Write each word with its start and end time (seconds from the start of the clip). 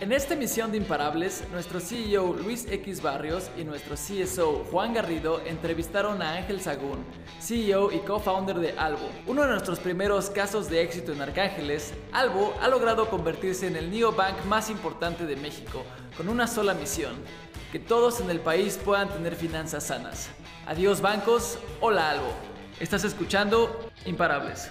En 0.00 0.12
esta 0.12 0.32
emisión 0.32 0.72
de 0.72 0.78
Imparables, 0.78 1.44
nuestro 1.52 1.78
CEO 1.78 2.32
Luis 2.32 2.66
X 2.70 3.02
Barrios 3.02 3.50
y 3.58 3.64
nuestro 3.64 3.96
CSO 3.96 4.64
Juan 4.70 4.94
Garrido 4.94 5.42
entrevistaron 5.44 6.22
a 6.22 6.36
Ángel 6.38 6.62
Sagún, 6.62 7.04
CEO 7.38 7.92
y 7.92 7.98
co-founder 7.98 8.60
de 8.60 8.72
Albo. 8.78 9.10
Uno 9.26 9.42
de 9.42 9.48
nuestros 9.48 9.78
primeros 9.78 10.30
casos 10.30 10.70
de 10.70 10.80
éxito 10.80 11.12
en 11.12 11.20
Arcángeles, 11.20 11.92
Albo 12.12 12.54
ha 12.62 12.68
logrado 12.68 13.10
convertirse 13.10 13.66
en 13.66 13.76
el 13.76 13.90
neobank 13.90 14.46
más 14.46 14.70
importante 14.70 15.26
de 15.26 15.36
México, 15.36 15.84
con 16.16 16.30
una 16.30 16.46
sola 16.46 16.72
misión, 16.72 17.12
que 17.70 17.78
todos 17.78 18.22
en 18.22 18.30
el 18.30 18.40
país 18.40 18.80
puedan 18.82 19.10
tener 19.10 19.36
finanzas 19.36 19.84
sanas. 19.84 20.30
Adiós 20.66 21.02
bancos, 21.02 21.58
hola 21.82 22.12
Albo. 22.12 22.32
Estás 22.80 23.04
escuchando 23.04 23.90
Imparables. 24.06 24.70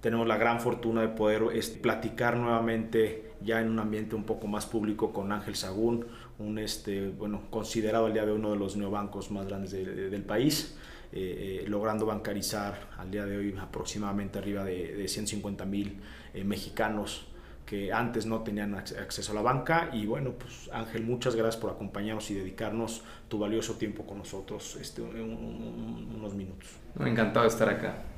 Tenemos 0.00 0.28
la 0.28 0.36
gran 0.36 0.60
fortuna 0.60 1.00
de 1.00 1.08
poder 1.08 1.42
platicar 1.82 2.36
nuevamente 2.36 3.25
ya 3.42 3.60
en 3.60 3.70
un 3.70 3.78
ambiente 3.78 4.14
un 4.14 4.24
poco 4.24 4.46
más 4.46 4.66
público 4.66 5.12
con 5.12 5.32
Ángel 5.32 5.56
Sagún, 5.56 6.06
un 6.38 6.58
este, 6.58 7.08
bueno, 7.08 7.42
considerado 7.50 8.06
al 8.06 8.12
día 8.12 8.26
de 8.26 8.32
uno 8.32 8.50
de 8.50 8.56
los 8.56 8.76
neobancos 8.76 9.30
más 9.30 9.46
grandes 9.46 9.72
del 9.72 10.22
país, 10.22 10.76
eh, 11.12 11.62
eh, 11.62 11.68
logrando 11.68 12.04
bancarizar 12.04 12.88
al 12.98 13.10
día 13.10 13.24
de 13.24 13.36
hoy 13.36 13.56
aproximadamente 13.60 14.38
arriba 14.38 14.64
de, 14.64 14.94
de 14.94 15.08
150 15.08 15.64
mil 15.64 16.00
eh, 16.34 16.42
mexicanos 16.42 17.26
que 17.64 17.92
antes 17.92 18.26
no 18.26 18.42
tenían 18.42 18.74
acceso 18.74 19.32
a 19.32 19.34
la 19.34 19.42
banca 19.42 19.90
y 19.92 20.06
bueno 20.06 20.32
pues 20.32 20.70
Ángel 20.72 21.04
muchas 21.04 21.34
gracias 21.34 21.60
por 21.60 21.70
acompañarnos 21.70 22.30
y 22.30 22.34
dedicarnos 22.34 23.02
tu 23.28 23.38
valioso 23.38 23.74
tiempo 23.74 24.06
con 24.06 24.18
nosotros 24.18 24.76
este, 24.80 25.02
unos 25.02 26.34
minutos. 26.34 26.68
Encantado 27.00 27.42
de 27.42 27.48
estar 27.48 27.68
acá. 27.68 28.15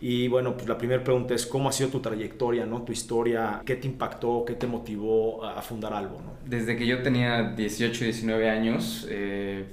Y 0.00 0.28
bueno, 0.28 0.54
pues 0.54 0.68
la 0.68 0.76
primera 0.76 1.02
pregunta 1.02 1.34
es 1.34 1.46
cómo 1.46 1.68
ha 1.68 1.72
sido 1.72 1.90
tu 1.90 2.00
trayectoria, 2.00 2.66
¿no? 2.66 2.82
Tu 2.82 2.92
historia, 2.92 3.62
¿qué 3.64 3.76
te 3.76 3.86
impactó, 3.86 4.44
qué 4.46 4.54
te 4.54 4.66
motivó 4.66 5.44
a 5.44 5.62
fundar 5.62 5.92
algo, 5.94 6.20
¿no? 6.20 6.34
Desde 6.44 6.76
que 6.76 6.86
yo 6.86 7.02
tenía 7.02 7.54
18, 7.54 8.04
19 8.04 8.50
años, 8.50 9.06
eh, 9.10 9.64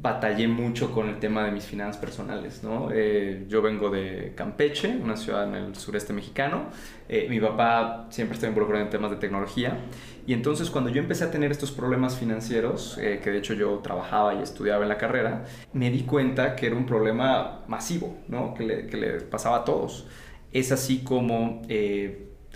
batallé 0.00 0.46
mucho 0.46 0.92
con 0.92 1.08
el 1.08 1.18
tema 1.18 1.44
de 1.44 1.50
mis 1.50 1.64
finanzas 1.64 1.96
personales, 1.96 2.62
¿no? 2.62 2.90
Eh, 2.92 3.46
yo 3.48 3.62
vengo 3.62 3.90
de 3.90 4.32
Campeche, 4.36 4.96
una 4.96 5.16
ciudad 5.16 5.48
en 5.48 5.54
el 5.54 5.76
sureste 5.76 6.12
mexicano. 6.12 6.66
Eh, 7.08 7.26
mi 7.28 7.40
papá 7.40 8.06
siempre 8.10 8.34
está 8.34 8.46
involucrado 8.46 8.84
en 8.84 8.90
temas 8.90 9.10
de 9.10 9.16
tecnología. 9.16 9.78
Y 10.26 10.34
entonces 10.34 10.70
cuando 10.70 10.90
yo 10.90 11.00
empecé 11.00 11.24
a 11.24 11.30
tener 11.30 11.50
estos 11.50 11.72
problemas 11.72 12.16
financieros, 12.16 12.96
eh, 12.98 13.20
que 13.22 13.30
de 13.30 13.38
hecho 13.38 13.54
yo 13.54 13.78
trabajaba 13.78 14.34
y 14.34 14.42
estudiaba 14.42 14.82
en 14.82 14.88
la 14.88 14.98
carrera, 14.98 15.44
me 15.72 15.90
di 15.90 16.02
cuenta 16.02 16.54
que 16.54 16.66
era 16.66 16.76
un 16.76 16.86
problema 16.86 17.64
masivo, 17.66 18.18
¿no? 18.28 18.54
Que 18.54 18.64
le, 18.64 18.86
que 18.86 18.96
le 18.96 19.20
pasaba 19.22 19.58
a 19.58 19.64
todos. 19.64 20.06
Es 20.52 20.70
así 20.70 20.98
como 21.00 21.62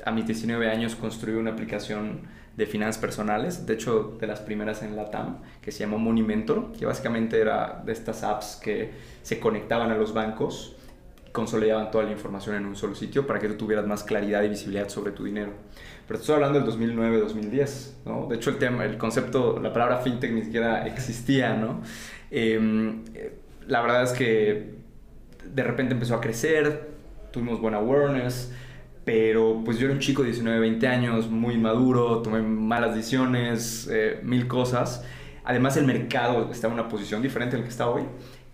a 0.05 0.11
mis 0.13 0.27
19 0.27 0.71
años 0.71 0.95
construí 0.95 1.35
una 1.35 1.51
aplicación 1.51 2.23
de 2.57 2.67
finanzas 2.67 3.01
personales, 3.01 3.67
de 3.67 3.75
hecho 3.75 4.17
de 4.21 4.27
las 4.27 4.41
primeras 4.41 4.83
en 4.83 4.97
la 4.97 5.11
TAM, 5.11 5.39
que 5.63 5.71
se 5.71 5.81
llamó 5.81 5.99
Money 5.99 6.25
Mentor, 6.25 6.73
que 6.73 6.85
básicamente 6.85 7.41
era 7.41 7.83
de 7.87 7.93
estas 7.93 8.25
apps 8.25 8.61
que 8.63 8.91
se 9.23 9.39
conectaban 9.39 9.91
a 9.91 9.97
los 9.97 10.13
bancos, 10.13 10.77
consolidaban 11.31 11.91
toda 11.91 12.05
la 12.05 12.11
información 12.11 12.57
en 12.57 12.67
un 12.67 12.77
solo 12.77 12.95
sitio 12.95 13.27
para 13.27 13.39
que 13.39 13.49
tú 13.49 13.55
tuvieras 13.55 13.87
más 13.87 14.03
claridad 14.03 14.43
y 14.43 14.49
visibilidad 14.49 14.89
sobre 14.89 15.13
tu 15.13 15.25
dinero. 15.25 15.53
Pero 16.07 16.19
estoy 16.21 16.35
hablando 16.35 16.61
del 16.61 16.69
2009-2010, 16.69 17.93
¿no? 18.05 18.27
De 18.27 18.37
hecho 18.37 18.51
el 18.51 18.59
tema, 18.59 18.85
el 18.85 18.99
concepto, 18.99 19.59
la 19.61 19.73
palabra 19.73 19.99
fintech 19.99 20.33
ni 20.33 20.43
siquiera 20.43 20.87
existía, 20.87 21.55
¿no? 21.55 21.81
Em, 22.31 23.05
la 23.67 23.81
verdad 23.81 24.03
es 24.03 24.13
que 24.13 24.75
de 25.45 25.63
repente 25.63 25.95
empezó 25.95 26.17
a 26.17 26.21
crecer, 26.21 26.91
tuvimos 27.31 27.61
buena 27.61 27.79
awareness, 27.79 28.53
pero 29.05 29.63
pues 29.65 29.79
yo 29.79 29.87
era 29.87 29.95
un 29.95 30.01
chico 30.01 30.23
de 30.23 30.29
19, 30.29 30.61
20 30.61 30.87
años, 30.87 31.31
muy 31.31 31.57
maduro, 31.57 32.21
tomé 32.21 32.43
malas 32.43 32.95
decisiones, 32.95 33.89
eh, 33.91 34.21
mil 34.23 34.47
cosas. 34.49 35.05
Además 35.45 35.77
el 35.77 35.85
mercado 35.85 36.51
está 36.51 36.69
en 36.69 36.75
una 36.75 36.89
posición 36.89 37.23
diferente 37.23 37.57
al 37.57 37.63
que 37.63 37.69
está 37.69 37.89
hoy 37.89 38.03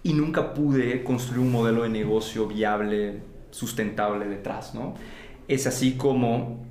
y 0.02 0.14
nunca 0.14 0.54
pude 0.54 1.02
construir 1.04 1.40
un 1.40 1.52
modelo 1.52 1.82
de 1.82 1.88
negocio 1.90 2.46
viable, 2.46 3.20
sustentable 3.50 4.26
detrás, 4.26 4.74
¿no? 4.74 4.94
Es 5.48 5.66
así 5.66 5.94
como 5.94 6.64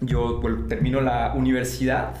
yo 0.00 0.40
pues, 0.40 0.68
termino 0.68 1.00
la 1.00 1.32
universidad 1.34 2.14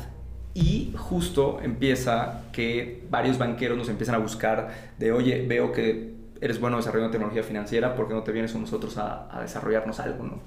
y 0.54 0.92
justo 0.96 1.60
empieza 1.62 2.44
que 2.52 3.04
varios 3.10 3.38
banqueros 3.38 3.76
nos 3.76 3.88
empiezan 3.88 4.14
a 4.14 4.18
buscar 4.18 4.92
de, 4.98 5.12
oye, 5.12 5.44
veo 5.46 5.72
que 5.72 6.12
eres 6.40 6.60
bueno 6.60 6.76
desarrollando 6.76 7.12
tecnología 7.12 7.42
financiera, 7.42 7.94
¿por 7.94 8.08
qué 8.08 8.14
no 8.14 8.22
te 8.22 8.32
vienes 8.32 8.52
con 8.52 8.62
nosotros 8.62 8.98
a, 8.98 9.28
a 9.36 9.42
desarrollarnos 9.42 10.00
algo, 10.00 10.24
no? 10.24 10.40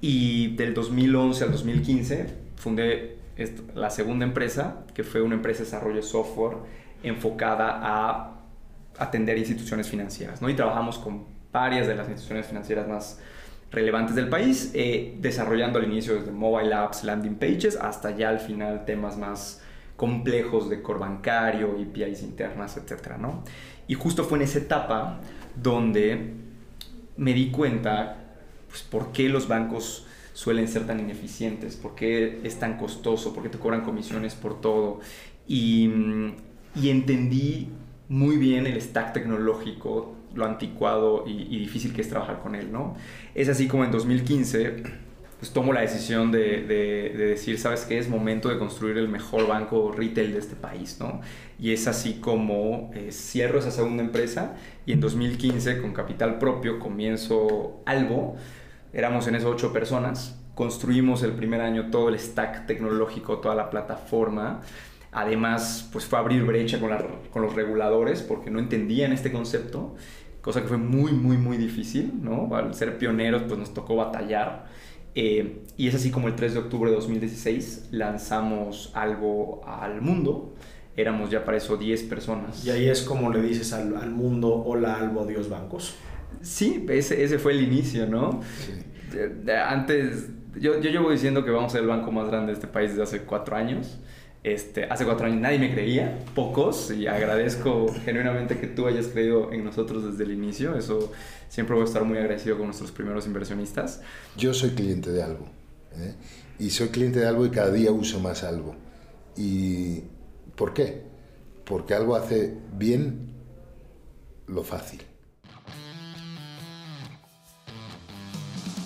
Y 0.00 0.56
del 0.56 0.74
2011 0.74 1.44
al 1.44 1.52
2015 1.52 2.26
fundé 2.56 3.21
la 3.74 3.90
segunda 3.90 4.24
empresa, 4.24 4.84
que 4.94 5.04
fue 5.04 5.22
una 5.22 5.34
empresa 5.34 5.60
de 5.60 5.64
desarrollo 5.64 5.96
de 5.96 6.02
software 6.02 6.56
enfocada 7.02 7.80
a 7.82 8.40
atender 8.98 9.38
instituciones 9.38 9.88
financieras. 9.88 10.42
¿no? 10.42 10.48
Y 10.48 10.54
trabajamos 10.54 10.98
con 10.98 11.24
varias 11.52 11.86
de 11.86 11.94
las 11.94 12.08
instituciones 12.08 12.46
financieras 12.46 12.88
más 12.88 13.20
relevantes 13.70 14.14
del 14.14 14.28
país, 14.28 14.70
eh, 14.74 15.16
desarrollando 15.18 15.78
al 15.78 15.86
inicio 15.86 16.14
desde 16.14 16.30
mobile 16.30 16.74
apps, 16.74 17.04
landing 17.04 17.36
pages, 17.36 17.76
hasta 17.76 18.10
ya 18.10 18.28
al 18.28 18.38
final 18.38 18.84
temas 18.84 19.16
más 19.16 19.62
complejos 19.96 20.68
de 20.68 20.82
core 20.82 21.00
bancario, 21.00 21.76
APIs 21.80 22.22
internas, 22.22 22.76
etc. 22.76 23.16
¿no? 23.18 23.44
Y 23.86 23.94
justo 23.94 24.24
fue 24.24 24.38
en 24.38 24.44
esa 24.44 24.58
etapa 24.58 25.20
donde 25.56 26.34
me 27.16 27.32
di 27.32 27.50
cuenta 27.50 28.18
pues, 28.68 28.82
¿por 28.82 29.12
qué 29.12 29.28
los 29.28 29.48
bancos 29.48 30.06
suelen 30.32 30.68
ser 30.68 30.86
tan 30.86 31.00
ineficientes? 31.00 31.76
¿Por 31.76 31.94
qué 31.94 32.40
es 32.44 32.58
tan 32.58 32.76
costoso? 32.76 33.34
¿Por 33.34 33.42
qué 33.42 33.48
te 33.48 33.58
cobran 33.58 33.82
comisiones 33.82 34.34
por 34.34 34.60
todo? 34.60 35.00
Y, 35.46 35.90
entendí 36.82 37.68
muy 38.08 38.36
bien 38.36 38.66
el 38.66 38.80
stack 38.80 39.12
tecnológico, 39.12 40.14
lo 40.34 40.44
anticuado 40.44 41.24
y, 41.26 41.58
difícil 41.58 41.92
que 41.92 42.00
es 42.00 42.08
trabajar 42.08 42.40
con 42.40 42.54
él, 42.54 42.72
¿no? 42.72 42.96
Es 43.34 43.48
así 43.48 43.68
como 43.68 43.84
en 43.84 43.90
2015 43.90 45.02
pues 45.42 45.52
tomo 45.52 45.72
la 45.72 45.80
decisión 45.80 46.30
de, 46.30 46.62
decir, 47.16 47.58
¿sabes 47.58 47.84
qué? 47.84 47.98
Es 47.98 48.08
momento 48.08 48.48
de 48.48 48.60
construir 48.60 48.96
el 48.96 49.08
mejor 49.08 49.48
banco 49.48 49.90
retail 49.90 50.34
de 50.34 50.38
este 50.38 50.54
país, 50.54 50.98
¿no? 51.00 51.20
Y 51.58 51.72
es 51.72 51.88
así 51.88 52.20
como 52.20 52.92
eh, 52.94 53.10
cierro 53.10 53.58
esa 53.58 53.72
segunda 53.72 54.04
empresa 54.04 54.54
y 54.86 54.92
en 54.92 55.00
2015 55.00 55.82
con 55.82 55.94
capital 55.94 56.38
propio 56.38 56.78
comienzo 56.78 57.82
Albo, 57.86 58.36
éramos 58.92 59.26
en 59.26 59.34
eso 59.34 59.50
ocho 59.50 59.72
personas, 59.72 60.38
construimos 60.54 61.22
el 61.22 61.32
primer 61.32 61.60
año 61.60 61.90
todo 61.90 62.08
el 62.08 62.18
stack 62.18 62.66
tecnológico, 62.66 63.38
toda 63.38 63.54
la 63.54 63.70
plataforma. 63.70 64.60
Además, 65.10 65.88
pues 65.92 66.06
fue 66.06 66.18
abrir 66.18 66.42
brecha 66.44 66.80
con, 66.80 66.90
con 67.30 67.42
los 67.42 67.54
reguladores 67.54 68.22
porque 68.22 68.50
no 68.50 68.58
entendían 68.58 69.12
este 69.12 69.30
concepto, 69.30 69.94
cosa 70.40 70.62
que 70.62 70.68
fue 70.68 70.78
muy, 70.78 71.12
muy, 71.12 71.36
muy 71.36 71.56
difícil, 71.58 72.12
¿no? 72.22 72.54
Al 72.54 72.74
ser 72.74 72.98
pioneros, 72.98 73.42
pues 73.42 73.58
nos 73.58 73.74
tocó 73.74 73.96
batallar. 73.96 74.66
Eh, 75.14 75.64
y 75.76 75.88
es 75.88 75.94
así 75.94 76.10
como 76.10 76.28
el 76.28 76.34
3 76.34 76.54
de 76.54 76.60
octubre 76.60 76.90
de 76.90 76.96
2016 76.96 77.88
lanzamos 77.90 78.90
algo 78.94 79.62
al 79.66 80.00
mundo. 80.00 80.54
Éramos 80.96 81.30
ya 81.30 81.44
para 81.44 81.58
eso 81.58 81.76
10 81.76 82.04
personas. 82.04 82.64
Y 82.64 82.70
ahí 82.70 82.88
es 82.88 83.02
como 83.02 83.30
le 83.30 83.42
dices 83.42 83.72
al, 83.72 83.96
al 83.96 84.10
mundo, 84.10 84.62
hola 84.66 84.96
Albo, 84.96 85.26
Dios 85.26 85.48
bancos. 85.48 85.94
Sí, 86.40 86.86
ese, 86.88 87.22
ese 87.22 87.38
fue 87.38 87.52
el 87.52 87.62
inicio, 87.62 88.06
¿no? 88.06 88.40
Antes, 89.66 90.28
yo, 90.54 90.80
yo 90.80 90.90
llevo 90.90 91.10
diciendo 91.10 91.44
que 91.44 91.50
vamos 91.50 91.72
a 91.72 91.76
ser 91.76 91.82
el 91.82 91.88
banco 91.88 92.10
más 92.10 92.28
grande 92.28 92.48
de 92.48 92.54
este 92.54 92.66
país 92.66 92.90
desde 92.90 93.02
hace 93.02 93.22
cuatro 93.22 93.56
años. 93.56 93.98
Este, 94.44 94.84
hace 94.86 95.04
cuatro 95.04 95.26
años 95.26 95.40
nadie 95.40 95.58
me 95.60 95.72
creía, 95.72 96.18
pocos, 96.34 96.90
y 96.90 97.06
agradezco 97.06 97.86
genuinamente 98.04 98.58
que 98.58 98.66
tú 98.66 98.88
hayas 98.88 99.06
creído 99.06 99.52
en 99.52 99.64
nosotros 99.64 100.04
desde 100.04 100.24
el 100.24 100.32
inicio. 100.32 100.76
Eso 100.76 101.12
siempre 101.48 101.74
voy 101.74 101.82
a 101.82 101.86
estar 101.86 102.04
muy 102.04 102.18
agradecido 102.18 102.56
con 102.56 102.66
nuestros 102.66 102.90
primeros 102.90 103.26
inversionistas. 103.26 104.02
Yo 104.36 104.52
soy 104.52 104.70
cliente 104.70 105.12
de 105.12 105.22
algo, 105.22 105.46
¿eh? 105.96 106.14
y 106.58 106.70
soy 106.70 106.88
cliente 106.88 107.20
de 107.20 107.26
algo 107.26 107.46
y 107.46 107.50
cada 107.50 107.70
día 107.70 107.92
uso 107.92 108.18
más 108.18 108.42
algo. 108.42 108.74
¿Y 109.36 110.02
por 110.56 110.74
qué? 110.74 111.02
Porque 111.64 111.94
algo 111.94 112.16
hace 112.16 112.54
bien 112.76 113.32
lo 114.48 114.64
fácil. 114.64 115.02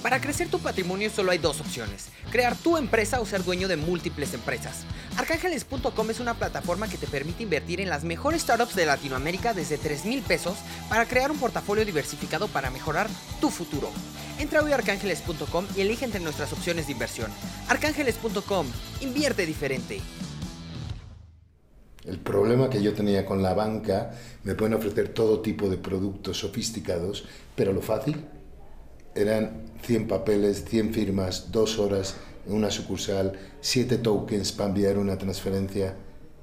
Para 0.06 0.20
crecer 0.20 0.46
tu 0.48 0.60
patrimonio 0.60 1.10
solo 1.10 1.32
hay 1.32 1.38
dos 1.38 1.60
opciones, 1.60 2.10
crear 2.30 2.54
tu 2.54 2.76
empresa 2.76 3.20
o 3.20 3.26
ser 3.26 3.42
dueño 3.42 3.66
de 3.66 3.74
múltiples 3.74 4.34
empresas. 4.34 4.84
Arcángeles.com 5.16 6.10
es 6.10 6.20
una 6.20 6.34
plataforma 6.34 6.88
que 6.88 6.96
te 6.96 7.08
permite 7.08 7.42
invertir 7.42 7.80
en 7.80 7.88
las 7.88 8.04
mejores 8.04 8.42
startups 8.42 8.76
de 8.76 8.86
Latinoamérica 8.86 9.52
desde 9.52 9.78
3 9.78 10.04
mil 10.04 10.22
pesos 10.22 10.58
para 10.88 11.06
crear 11.06 11.32
un 11.32 11.38
portafolio 11.38 11.84
diversificado 11.84 12.46
para 12.46 12.70
mejorar 12.70 13.08
tu 13.40 13.50
futuro. 13.50 13.90
Entra 14.38 14.62
hoy 14.62 14.70
a 14.70 14.76
arcángeles.com 14.76 15.66
y 15.76 15.80
elige 15.80 16.04
entre 16.04 16.20
nuestras 16.20 16.52
opciones 16.52 16.86
de 16.86 16.92
inversión. 16.92 17.32
Arcángeles.com, 17.68 18.68
invierte 19.00 19.44
diferente. 19.44 20.00
El 22.04 22.20
problema 22.20 22.70
que 22.70 22.80
yo 22.80 22.94
tenía 22.94 23.26
con 23.26 23.42
la 23.42 23.54
banca, 23.54 24.12
me 24.44 24.54
pueden 24.54 24.74
ofrecer 24.74 25.08
todo 25.08 25.40
tipo 25.40 25.68
de 25.68 25.78
productos 25.78 26.38
sofisticados, 26.38 27.24
pero 27.56 27.72
lo 27.72 27.82
fácil 27.82 28.24
eran 29.16 29.62
100 29.82 30.08
papeles, 30.08 30.64
100 30.68 30.92
firmas, 30.92 31.50
dos 31.52 31.78
horas 31.78 32.16
en 32.46 32.54
una 32.54 32.70
sucursal, 32.70 33.32
siete 33.60 33.98
tokens 33.98 34.52
para 34.52 34.68
enviar 34.68 34.98
una 34.98 35.18
transferencia 35.18 35.96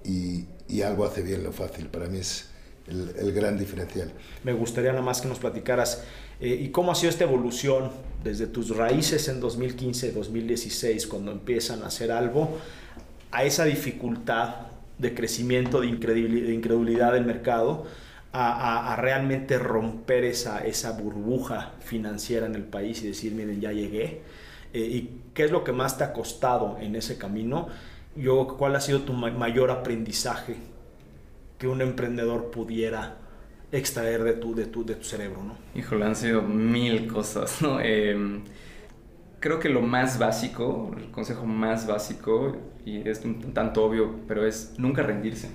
y, 0.04 0.46
y 0.68 0.82
algo 0.82 1.06
hace 1.06 1.22
bien 1.22 1.44
lo 1.44 1.52
fácil. 1.52 1.88
Para 1.88 2.08
mí 2.08 2.20
es 2.20 2.50
el, 2.88 3.14
el 3.18 3.32
gran 3.32 3.58
diferencial. 3.58 4.12
Me 4.44 4.54
gustaría 4.54 4.92
nada 4.92 5.04
más 5.04 5.22
que 5.22 5.28
nos 5.28 5.40
platicaras 5.40 6.04
eh, 6.40 6.60
y 6.62 6.70
cómo 6.70 6.92
ha 6.92 6.96
sido 6.96 7.10
esta 7.10 7.24
evolución 7.24 7.92
desde 8.24 8.48
tus 8.48 8.76
raíces 8.76 9.28
en 9.30 9.42
2015-2016, 9.42 11.08
cuando 11.08 11.32
empiezan 11.32 11.84
a 11.84 11.88
hacer 11.88 12.12
algo, 12.12 12.58
a 13.32 13.44
esa 13.44 13.66
dificultad 13.66 14.56
de 14.98 15.14
crecimiento, 15.14 15.82
de 15.82 15.88
incredulidad, 15.88 16.48
de 16.48 16.54
incredulidad 16.54 17.14
del 17.14 17.26
mercado, 17.26 17.86
a, 18.34 18.52
a, 18.52 18.94
a, 18.94 18.96
realmente 18.96 19.60
romper 19.60 20.26
esa, 20.26 20.66
esa 20.66 20.92
burbuja 20.92 21.74
financiera 21.80 22.46
en 22.48 22.56
el 22.56 22.64
país 22.64 23.04
y 23.04 23.08
decir, 23.08 23.34
miren, 23.34 23.62
ya 23.62 23.72
llegué. 23.72 24.22
Eh, 24.74 24.80
¿Y 24.80 25.22
qué 25.34 25.46
es 25.46 25.52
lo 25.52 25.64
que 25.64 25.72
más 25.72 25.98
te 25.98 26.04
ha 26.04 26.14
costado 26.14 26.78
en 26.82 26.96
ese 26.96 27.18
camino? 27.18 27.68
Yo, 28.16 28.48
¿Cuál 28.58 28.76
ha 28.76 28.82
sido 28.82 29.02
tu 29.02 29.14
ma 29.14 29.30
mayor 29.32 29.72
aprendizaje 29.72 30.58
que 31.60 31.68
un 31.68 31.82
emprendedor 31.82 32.52
pudiera 32.52 33.18
extraer 33.72 34.24
de 34.24 34.34
tu, 34.34 34.56
de 34.56 34.66
tu, 34.66 34.84
de 34.84 34.96
tu 34.96 35.04
cerebro? 35.04 35.44
¿no? 35.44 35.58
Híjole, 35.76 36.06
han 36.06 36.16
sido 36.16 36.42
mil 36.42 37.08
cosas, 37.08 37.62
¿no? 37.62 37.80
Eh, 37.82 38.42
creo 39.40 39.60
que 39.60 39.70
lo 39.70 39.82
más 39.82 40.18
básico, 40.18 40.92
el 40.98 41.12
consejo 41.12 41.46
más 41.46 41.86
básico, 41.86 42.58
y 42.86 43.08
es 43.08 43.24
un 43.26 43.54
tanto 43.54 43.84
obvio, 43.84 44.16
pero 44.28 44.46
es 44.46 44.74
nunca 44.78 45.04
rendirse. 45.04 45.50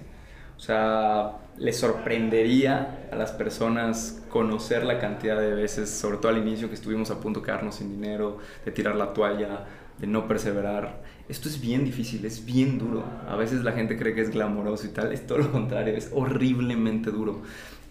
O 0.57 0.61
sea, 0.61 1.39
le 1.59 1.73
sorprendería 1.73 3.09
a 3.11 3.17
las 3.17 3.33
personas 3.33 4.23
conocer 4.29 4.85
la 4.85 4.99
cantidad 4.99 5.41
de 5.41 5.55
veces, 5.55 5.91
sobre 5.91 6.19
todo 6.19 6.31
al 6.31 6.39
inicio 6.39 6.69
que 6.69 6.75
estuvimos 6.75 7.11
a 7.11 7.21
punto 7.21 7.41
de 7.41 7.47
quedarnos 7.47 7.77
sin 7.77 7.91
dinero, 7.91 8.39
de 8.65 8.71
tirar 8.71 8.95
la 8.95 9.13
toalla, 9.13 9.67
de 9.99 10.07
no 10.07 10.29
perseverar. 10.29 11.03
Esto 11.29 11.49
es 11.49 11.61
bien 11.61 11.85
difícil, 11.85 12.25
es 12.25 12.45
bien 12.45 12.79
duro. 12.79 13.05
A 13.29 13.37
veces 13.37 13.65
la 13.65 13.73
gente 13.73 13.99
cree 13.99 14.15
que 14.15 14.21
es 14.21 14.31
glamoroso 14.31 14.87
y 14.87 14.91
tal, 14.91 15.13
es 15.13 15.27
todo 15.27 15.39
lo 15.39 15.53
contrario, 15.53 15.95
es 15.95 16.11
horriblemente 16.13 17.11
duro. 17.11 17.43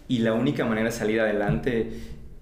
Y 0.08 0.20
la 0.20 0.32
única 0.32 0.64
manera 0.64 0.86
de 0.86 0.92
salir 0.92 1.20
adelante 1.20 1.92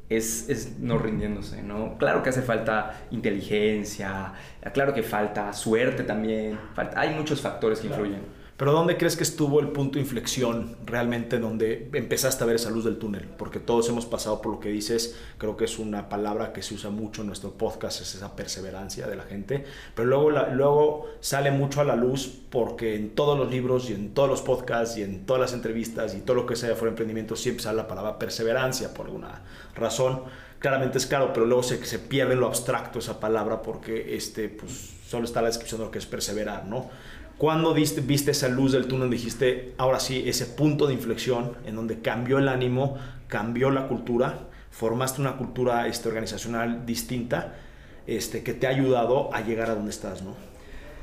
es, 0.09 0.49
es, 0.49 0.79
no 0.79 0.99
rindiéndose, 0.99 1.63
¿no? 1.63 1.99
Claro 1.99 2.23
que 2.23 2.31
hace 2.31 2.43
falta 2.43 3.07
inteligencia, 3.11 4.33
claro 4.73 4.95
que 4.95 5.03
falta 5.03 5.53
suerte 5.53 6.05
también, 6.05 6.59
falta, 6.75 7.01
hay 7.01 7.15
muchos 7.15 7.41
factores 7.41 7.81
que 7.81 7.89
influyen. 7.89 8.46
Pero 8.57 8.73
¿dónde 8.73 8.97
crees 8.97 9.17
que 9.17 9.23
estuvo 9.23 9.61
el 9.61 9.69
punto 9.69 9.97
de 9.97 10.01
inflexión 10.01 10.77
realmente 10.87 11.39
donde 11.39 11.91
empezaste 11.93 12.43
a 12.43 12.47
ver 12.47 12.57
esa 12.57 12.71
luz 12.71 12.87
del 12.87 12.97
túnel? 12.97 13.29
Porque 13.37 13.61
todos 13.61 13.87
hemos 13.91 14.07
pasado 14.07 14.41
por 14.41 14.53
lo 14.53 14.61
que 14.61 14.71
dices, 14.71 15.15
creo 15.37 15.59
que 15.59 15.67
es 15.67 15.79
una 15.79 16.09
palabra 16.09 16.55
que 16.55 16.63
se 16.63 16.73
usa 16.73 16.89
mucho 16.89 17.21
en 17.21 17.27
nuestro 17.27 17.51
podcast, 17.51 18.01
es 18.01 18.15
esa 18.15 18.35
perseverancia 18.35 19.07
de 19.09 19.17
la 19.17 19.25
gente, 19.25 19.67
pero 19.95 20.09
luego, 20.09 20.31
luego 20.31 21.07
sale 21.21 21.51
mucho 21.51 21.83
a 21.83 21.85
la 21.85 21.97
luz 21.97 22.33
porque 22.49 22.97
en 22.97 23.15
todos 23.15 23.39
los 23.39 23.51
libros 23.51 23.91
y 23.91 23.93
en 23.93 24.15
todos 24.15 24.31
los 24.31 24.41
podcasts 24.41 24.97
y 24.97 25.03
en 25.03 25.27
todas 25.27 25.41
las 25.41 25.53
entrevistas 25.53 26.15
y 26.15 26.21
todo 26.21 26.37
lo 26.37 26.47
que 26.47 26.57
sea 26.57 26.75
fuera 26.77 26.91
emprendimiento 26.91 27.37
siempre 27.37 27.63
sale 27.63 27.77
la 27.77 27.89
palabra 27.89 28.19
perseverancia 28.19 28.95
por 28.95 29.07
alguna 29.07 29.43
razón. 29.75 30.23
Claramente 30.61 30.97
es 30.97 31.05
claro, 31.05 31.35
pero 31.35 31.45
luego 31.45 31.63
se, 31.63 31.85
se 31.85 31.99
pierde 31.99 32.33
en 32.33 32.41
lo 32.41 32.47
abstracto 32.47 33.01
esa 33.01 33.21
palabra 33.21 33.61
porque 33.61 34.17
este, 34.17 34.49
pues, 34.49 34.95
solo 35.07 35.27
está 35.27 35.43
la 35.43 35.49
descripción 35.49 35.81
de 35.81 35.87
lo 35.87 35.91
que 35.91 35.99
es 35.99 36.07
perseverar, 36.07 36.65
¿no? 36.65 36.89
¿Cuándo 37.39 37.75
viste, 37.75 38.01
viste 38.01 38.31
esa 38.31 38.49
luz 38.49 38.73
del 38.73 38.87
túnel? 38.87 39.11
Dijiste, 39.11 39.75
ahora 39.77 40.01
sí, 40.01 40.25
ese 40.27 40.47
punto 40.47 40.87
de 40.87 40.95
inflexión 40.95 41.53
en 41.67 41.77
donde 41.77 42.01
cambió 42.01 42.39
el 42.39 42.49
ánimo, 42.49 42.97
cambió 43.29 43.71
la 43.71 43.89
cultura, 43.89 44.49
formaste 44.71 45.21
una 45.21 45.37
cultura 45.37 45.87
este, 45.87 46.09
organizacional 46.09 46.87
distinta 46.87 47.55
este, 48.07 48.43
que 48.43 48.55
te 48.55 48.67
ha 48.67 48.71
ayudado 48.71 49.35
a 49.35 49.43
llegar 49.43 49.69
a 49.69 49.75
donde 49.75 49.91
estás, 49.91 50.23
¿no? 50.23 50.35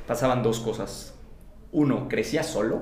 Pasaban 0.08 0.42
dos 0.42 0.60
cosas. 0.60 1.14
Uno, 1.72 2.08
crecía 2.10 2.42
solo, 2.42 2.78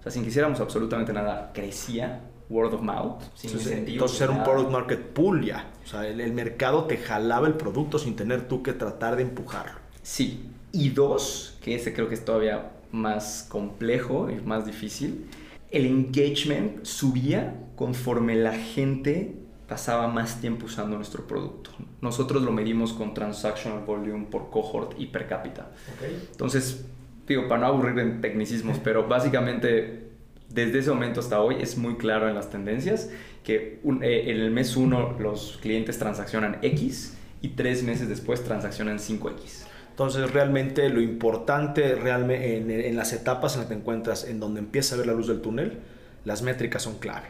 o 0.00 0.02
sea, 0.02 0.10
sin 0.10 0.22
que 0.22 0.30
hiciéramos 0.30 0.58
absolutamente 0.58 1.12
nada, 1.12 1.52
crecía, 1.54 2.22
word 2.48 2.74
of 2.74 2.82
mouth, 2.82 3.22
sin 3.34 3.50
entonces, 3.50 3.70
incentivo. 3.70 3.94
Entonces 3.94 4.20
era 4.20 4.32
un 4.32 4.42
product 4.42 4.70
market 4.70 5.12
pool 5.12 5.44
ya, 5.44 5.70
o 5.84 5.86
sea, 5.86 6.08
el, 6.08 6.20
el 6.20 6.32
mercado 6.32 6.84
te 6.84 6.96
jalaba 6.96 7.46
el 7.46 7.54
producto 7.54 8.00
sin 8.00 8.16
tener 8.16 8.48
tú 8.48 8.64
que 8.64 8.72
tratar 8.72 9.14
de 9.14 9.22
empujarlo. 9.22 9.78
Sí, 10.02 10.50
y 10.72 10.90
dos, 10.90 11.56
que 11.62 11.76
ese 11.76 11.92
creo 11.92 12.08
que 12.08 12.14
es 12.14 12.24
todavía 12.24 12.72
más 12.92 13.46
complejo 13.48 14.30
y 14.30 14.40
más 14.46 14.66
difícil, 14.66 15.26
el 15.70 15.86
engagement 15.86 16.84
subía 16.84 17.54
conforme 17.76 18.34
la 18.34 18.52
gente 18.52 19.36
pasaba 19.68 20.08
más 20.08 20.40
tiempo 20.40 20.66
usando 20.66 20.96
nuestro 20.96 21.26
producto. 21.28 21.70
Nosotros 22.00 22.42
lo 22.42 22.50
medimos 22.50 22.92
con 22.92 23.14
transactional 23.14 23.84
volume 23.84 24.26
por 24.28 24.50
cohort 24.50 24.98
y 24.98 25.06
per 25.06 25.28
cápita. 25.28 25.70
Okay. 25.96 26.28
Entonces, 26.32 26.84
digo, 27.26 27.46
para 27.46 27.60
no 27.60 27.66
aburrir 27.68 27.98
en 28.00 28.20
tecnicismos, 28.20 28.78
pero 28.84 29.06
básicamente 29.06 30.10
desde 30.48 30.80
ese 30.80 30.90
momento 30.90 31.20
hasta 31.20 31.40
hoy 31.40 31.56
es 31.60 31.78
muy 31.78 31.94
claro 31.94 32.28
en 32.28 32.34
las 32.34 32.50
tendencias 32.50 33.10
que 33.44 33.78
un, 33.84 34.02
eh, 34.02 34.30
en 34.30 34.40
el 34.40 34.50
mes 34.50 34.76
1 34.76 35.16
los 35.20 35.58
clientes 35.62 35.98
transaccionan 35.98 36.58
X 36.62 37.16
y 37.40 37.50
tres 37.50 37.82
meses 37.82 38.08
después 38.08 38.42
transaccionan 38.42 38.98
5X. 38.98 39.69
Entonces, 40.00 40.30
realmente 40.30 40.88
lo 40.88 41.02
importante 41.02 41.94
realmente 41.94 42.56
en, 42.56 42.70
en, 42.70 42.96
las 42.96 43.12
etapas 43.12 43.52
en 43.52 43.60
las 43.60 43.68
que 43.68 43.74
te 43.74 43.80
encuentras, 43.80 44.24
en 44.24 44.40
donde 44.40 44.60
empieza 44.60 44.94
a 44.94 44.98
ver 44.98 45.06
la 45.06 45.12
luz 45.12 45.26
del 45.26 45.42
túnel, 45.42 45.80
las 46.24 46.40
métricas 46.40 46.80
son 46.80 46.98
clave. 46.98 47.26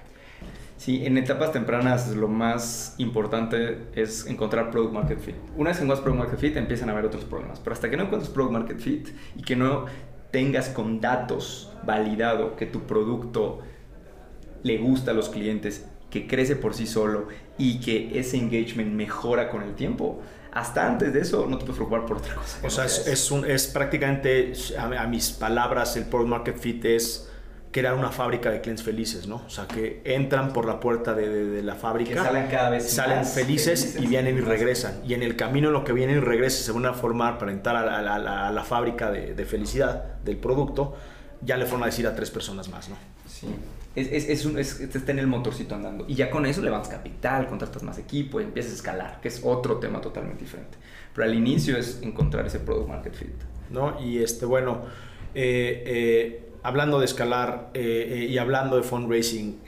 Sí, 0.76 1.05
en 1.05 1.19
etapas 1.19 1.50
tempranas 1.50 2.14
lo 2.14 2.28
más 2.28 2.94
importante 2.99 3.88
es 3.96 4.25
encontrar 4.28 4.70
product 4.70 4.94
market 4.94 5.19
fit. 5.19 5.34
Una 5.56 5.70
vez 5.70 5.78
que 5.78 5.82
encuentras 5.82 6.05
product 6.05 6.19
market 6.20 6.38
fit, 6.38 6.56
empiezan 6.58 6.90
a 6.90 6.93
haber 6.93 7.06
otros 7.06 7.25
problemas. 7.25 7.58
Pero 7.58 7.75
hasta 7.75 7.90
que 7.90 7.96
no 7.96 8.05
encuentres 8.05 8.32
product 8.32 8.52
market 8.52 8.78
fit 8.78 9.08
y 9.37 9.43
que 9.43 9.56
no 9.56 9.87
tengas 10.31 10.69
con 10.69 11.00
datos 11.00 11.72
validado 11.84 12.55
que 12.55 12.67
tu 12.67 12.82
producto 12.82 13.62
le 14.62 14.78
gusta 14.78 15.11
a 15.11 15.14
los 15.14 15.28
clientes, 15.28 15.88
que 16.08 16.28
crece 16.28 16.55
por 16.55 16.75
sí 16.75 16.87
solo 16.87 17.26
y 17.58 17.81
que 17.81 18.17
ese 18.20 18.37
engagement 18.37 18.93
mejora 18.93 19.50
con 19.50 19.62
el 19.62 19.75
tiempo, 19.75 20.22
hasta 20.52 20.87
antes 20.87 21.12
de 21.12 21.20
eso 21.20 21.47
no 21.49 21.58
te 21.58 21.64
puedes 21.64 21.76
preocupar 21.76 22.06
por 22.06 22.19
otra 22.19 22.35
cosa. 22.35 22.58
O 22.64 22.70
sea, 22.70 22.85
es, 22.85 23.06
es, 23.06 23.31
un, 23.31 23.49
es 23.49 23.67
prácticamente, 23.69 24.52
a, 24.79 25.02
a, 25.02 25.06
mis 25.06 25.31
palabras, 25.31 25.97
el 25.97 26.05
product 26.05 26.29
market 26.29 26.58
fit 26.58 26.85
es 26.85 27.29
crear 27.70 27.94
una 27.94 28.11
fábrica 28.11 28.50
de 28.50 28.61
clientes 28.61 28.85
felices, 28.85 29.29
¿no? 29.29 29.37
O 29.47 29.50
sea, 29.50 29.69
que 29.69 30.02
entran 30.05 30.52
por 30.52 30.67
la 30.67 30.81
puerta 30.81 31.14
de, 31.14 31.29
de, 31.29 31.44
de 31.47 31.62
la 31.62 31.76
fábrica, 31.76 32.11
que 32.11 32.19
salen 32.19 32.49
cada 32.49 32.70
vez 32.70 32.91
salen 32.91 33.19
más 33.19 33.32
felices, 33.32 33.81
felices, 33.81 34.02
y 34.02 34.06
vienen 34.06 34.38
y 34.38 34.41
regresan. 34.41 35.00
Y 35.06 35.14
en 35.14 35.23
el 35.23 35.37
camino 35.37 35.69
en 35.69 35.75
lo 35.75 35.85
que 35.85 35.93
vienen 35.93 36.17
y 36.17 36.20
regresan 36.20 36.62
se 36.64 36.73
van 36.73 36.87
a 36.87 36.94
formar 36.94 37.38
para 37.38 37.53
entrar 37.53 37.76
a 37.76 38.03
la, 38.03 38.14
a 38.14 38.19
la, 38.19 38.49
a 38.49 38.53
la 38.53 38.64
fábrica 38.64 39.11
de, 39.11 39.35
de, 39.35 39.44
felicidad 39.44 40.19
del 40.25 40.37
producto, 40.37 40.96
ya 41.43 41.56
le 41.56 41.65
fueron 41.65 41.84
a 41.84 41.86
decir 41.86 42.06
a 42.06 42.15
tres 42.15 42.31
personas 42.31 42.69
más, 42.69 42.89
¿no? 42.89 42.96
Sí. 43.29 43.46
Es, 43.94 44.06
es, 44.13 44.29
es, 44.29 44.47
un, 44.47 44.59
es, 44.59 44.81
está 44.81 45.13
en 45.13 45.19
el 45.19 45.27
motorcito 45.27 45.75
andando. 45.75 46.05
Y 46.09 46.15
ya 46.15 46.31
con 46.31 46.47
eso 46.47 46.63
levantas 46.63 46.91
capital, 46.91 47.49
contratas 47.49 47.82
más 47.82 47.99
equipo 47.99 48.41
y 48.41 48.44
empiezas 48.44 48.73
a 48.73 48.75
escalar, 48.77 49.20
que 49.20 49.29
es 49.29 49.41
otro 49.44 49.79
tema 49.79 50.01
totalmente 50.01 50.44
diferente. 50.44 50.79
Pero 51.15 51.27
al 51.27 51.35
inicio 51.35 51.77
es 51.77 52.01
encontrar 52.03 52.47
ese 52.47 52.61
product 52.61 52.89
market 52.89 53.15
fit. 53.15 53.35
¿No? 53.70 54.01
Y 54.01 54.19
este, 54.19 54.47
bueno, 54.47 54.82
eh, 55.35 55.85
eh, 55.87 56.49
hablando 56.62 56.98
de 56.98 57.05
escalar 57.05 57.70
eh, 57.74 58.26
y 58.29 58.38
hablando 58.38 58.76
de 58.76 58.82
fundraising, 58.82 59.60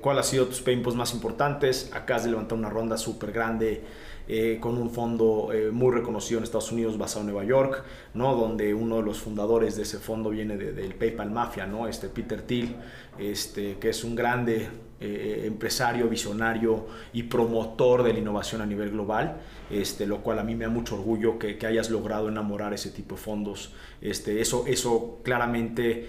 ¿cuál 0.00 0.18
ha 0.18 0.22
sido 0.22 0.46
tus 0.46 0.60
pain 0.60 0.82
más 0.94 1.14
importantes? 1.14 1.90
Acabas 1.92 2.24
de 2.24 2.30
levantar 2.30 2.58
una 2.58 2.70
ronda 2.70 2.96
súper 2.96 3.32
grande. 3.32 3.82
Eh, 4.28 4.58
con 4.60 4.78
un 4.78 4.88
fondo 4.90 5.50
eh, 5.52 5.72
muy 5.72 5.92
reconocido 5.92 6.38
en 6.38 6.44
Estados 6.44 6.70
Unidos 6.70 6.96
basado 6.96 7.22
en 7.22 7.32
Nueva 7.32 7.44
York, 7.44 7.82
¿no? 8.14 8.36
donde 8.36 8.72
uno 8.72 8.98
de 8.98 9.02
los 9.02 9.18
fundadores 9.18 9.76
de 9.76 9.82
ese 9.82 9.98
fondo 9.98 10.30
viene 10.30 10.56
del 10.56 10.76
de, 10.76 10.88
de 10.88 10.94
PayPal 10.94 11.32
Mafia, 11.32 11.66
¿no? 11.66 11.88
este 11.88 12.08
Peter 12.08 12.40
Thiel, 12.40 12.76
este, 13.18 13.78
que 13.78 13.88
es 13.88 14.04
un 14.04 14.14
grande 14.14 14.68
eh, 15.02 15.46
empresario, 15.46 16.08
visionario 16.08 16.86
y 17.12 17.24
promotor 17.24 18.02
de 18.02 18.12
la 18.12 18.18
innovación 18.18 18.62
a 18.62 18.66
nivel 18.66 18.90
global, 18.90 19.38
este, 19.70 20.06
lo 20.06 20.18
cual 20.18 20.38
a 20.38 20.44
mí 20.44 20.54
me 20.54 20.64
da 20.64 20.70
mucho 20.70 20.94
orgullo 20.94 21.38
que, 21.38 21.58
hayas 21.66 21.90
logrado 21.90 22.28
enamorar 22.28 22.72
ese 22.74 22.90
tipo 22.90 23.14
de 23.16 23.20
fondos. 23.20 23.72
Este, 24.00 24.40
eso, 24.40 24.64
eso 24.66 25.20
claramente 25.22 26.08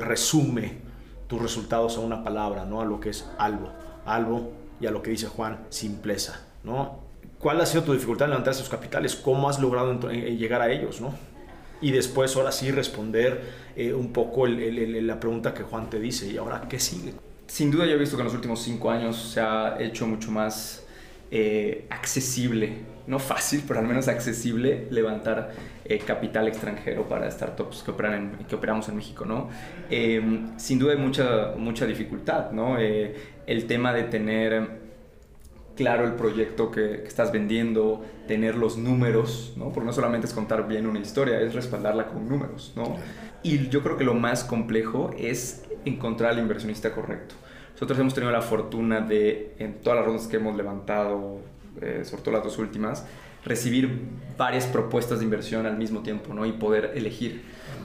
resume 0.00 0.74
tus 1.26 1.40
resultados 1.40 1.96
a 1.96 2.00
una 2.00 2.22
palabra, 2.22 2.64
¿no? 2.64 2.80
a 2.80 2.84
lo 2.84 3.00
que 3.00 3.10
es 3.10 3.28
algo, 3.38 3.70
algo 4.04 4.52
y 4.80 4.86
a 4.86 4.90
lo 4.90 5.02
que 5.02 5.10
dice 5.10 5.26
Juan, 5.26 5.66
simpleza. 5.70 6.46
¿no? 6.64 7.00
¿Cuál 7.38 7.60
ha 7.60 7.66
sido 7.66 7.84
tu 7.84 7.92
dificultad 7.92 8.26
en 8.26 8.30
levantar 8.30 8.54
esos 8.54 8.68
capitales? 8.68 9.16
¿Cómo 9.16 9.48
has 9.48 9.60
logrado 9.60 10.10
llegar 10.10 10.62
a 10.62 10.70
ellos? 10.70 11.00
¿no? 11.00 11.14
Y 11.80 11.90
después, 11.90 12.34
ahora 12.36 12.52
sí, 12.52 12.70
responder 12.70 13.42
eh, 13.76 13.92
un 13.92 14.12
poco 14.12 14.46
el, 14.46 15.06
la 15.06 15.20
pregunta 15.20 15.52
que 15.52 15.62
Juan 15.62 15.90
te 15.90 16.00
dice. 16.00 16.26
¿Y 16.28 16.36
ahora 16.36 16.66
qué 16.68 16.78
sigue? 16.78 17.12
Sin 17.46 17.70
duda, 17.70 17.86
yo 17.86 17.92
he 17.92 17.98
visto 17.98 18.16
que 18.16 18.22
en 18.22 18.26
los 18.26 18.34
últimos 18.34 18.62
cinco 18.62 18.90
años 18.90 19.16
se 19.16 19.40
ha 19.40 19.76
hecho 19.80 20.06
mucho 20.06 20.30
más 20.30 20.84
eh, 21.30 21.86
accesible, 21.90 22.72
no 23.06 23.18
fácil, 23.18 23.62
pero 23.66 23.80
al 23.80 23.86
menos 23.86 24.08
accesible, 24.08 24.86
levantar 24.90 25.52
eh, 25.84 25.98
capital 25.98 26.48
extranjero 26.48 27.08
para 27.08 27.30
startups 27.30 27.82
que, 27.82 27.90
operan 27.92 28.14
en, 28.14 28.46
que 28.46 28.54
operamos 28.54 28.88
en 28.88 28.96
México. 28.96 29.24
¿no? 29.24 29.48
Eh, 29.90 30.22
sin 30.56 30.78
duda, 30.78 30.92
hay 30.92 30.98
mucha, 30.98 31.52
mucha 31.56 31.86
dificultad. 31.86 32.50
¿no? 32.50 32.78
el 32.78 33.66
tema 33.66 33.92
de 33.92 34.04
tener 34.04 34.86
claro 35.76 36.04
el 36.04 36.14
proyecto 36.14 36.70
que, 36.70 37.02
que, 37.02 37.08
estás 37.08 37.30
vendiendo, 37.32 38.04
tener 38.26 38.56
los 38.56 38.76
números, 38.76 39.52
¿no? 39.56 39.72
Porque 39.72 39.86
no 39.86 39.92
solamente 39.92 40.26
es 40.26 40.32
contar 40.32 40.66
bien 40.66 40.86
una 40.86 40.98
historia, 40.98 41.40
es 41.40 41.54
respaldarla 41.54 42.06
con 42.06 42.28
números, 42.28 42.72
¿no? 42.74 42.96
Y 43.42 43.68
yo 43.68 43.82
creo 43.82 43.96
que 43.96 44.04
lo 44.04 44.14
más 44.14 44.42
complejo 44.42 45.10
es 45.18 45.65
encontrar 45.86 46.32
al 46.32 46.38
inversionista 46.38 46.92
correcto. 46.92 47.34
Nosotros 47.72 47.98
hemos 47.98 48.14
tenido 48.14 48.32
la 48.32 48.42
fortuna 48.42 49.00
de, 49.00 49.54
en 49.58 49.80
todas 49.80 49.98
las 49.98 50.06
rondas 50.06 50.26
que 50.26 50.36
hemos 50.36 50.56
levantado, 50.56 51.40
eh, 51.80 52.02
sobre 52.04 52.22
todo 52.22 52.34
las 52.34 52.44
dos 52.44 52.58
últimas, 52.58 53.04
recibir 53.44 54.00
varias 54.36 54.66
propuestas 54.66 55.20
de 55.20 55.24
inversión 55.24 55.66
al 55.66 55.76
mismo 55.76 56.00
tiempo, 56.00 56.34
¿no? 56.34 56.44
Y 56.46 56.52
poder 56.52 56.92
elegir. 56.94 57.42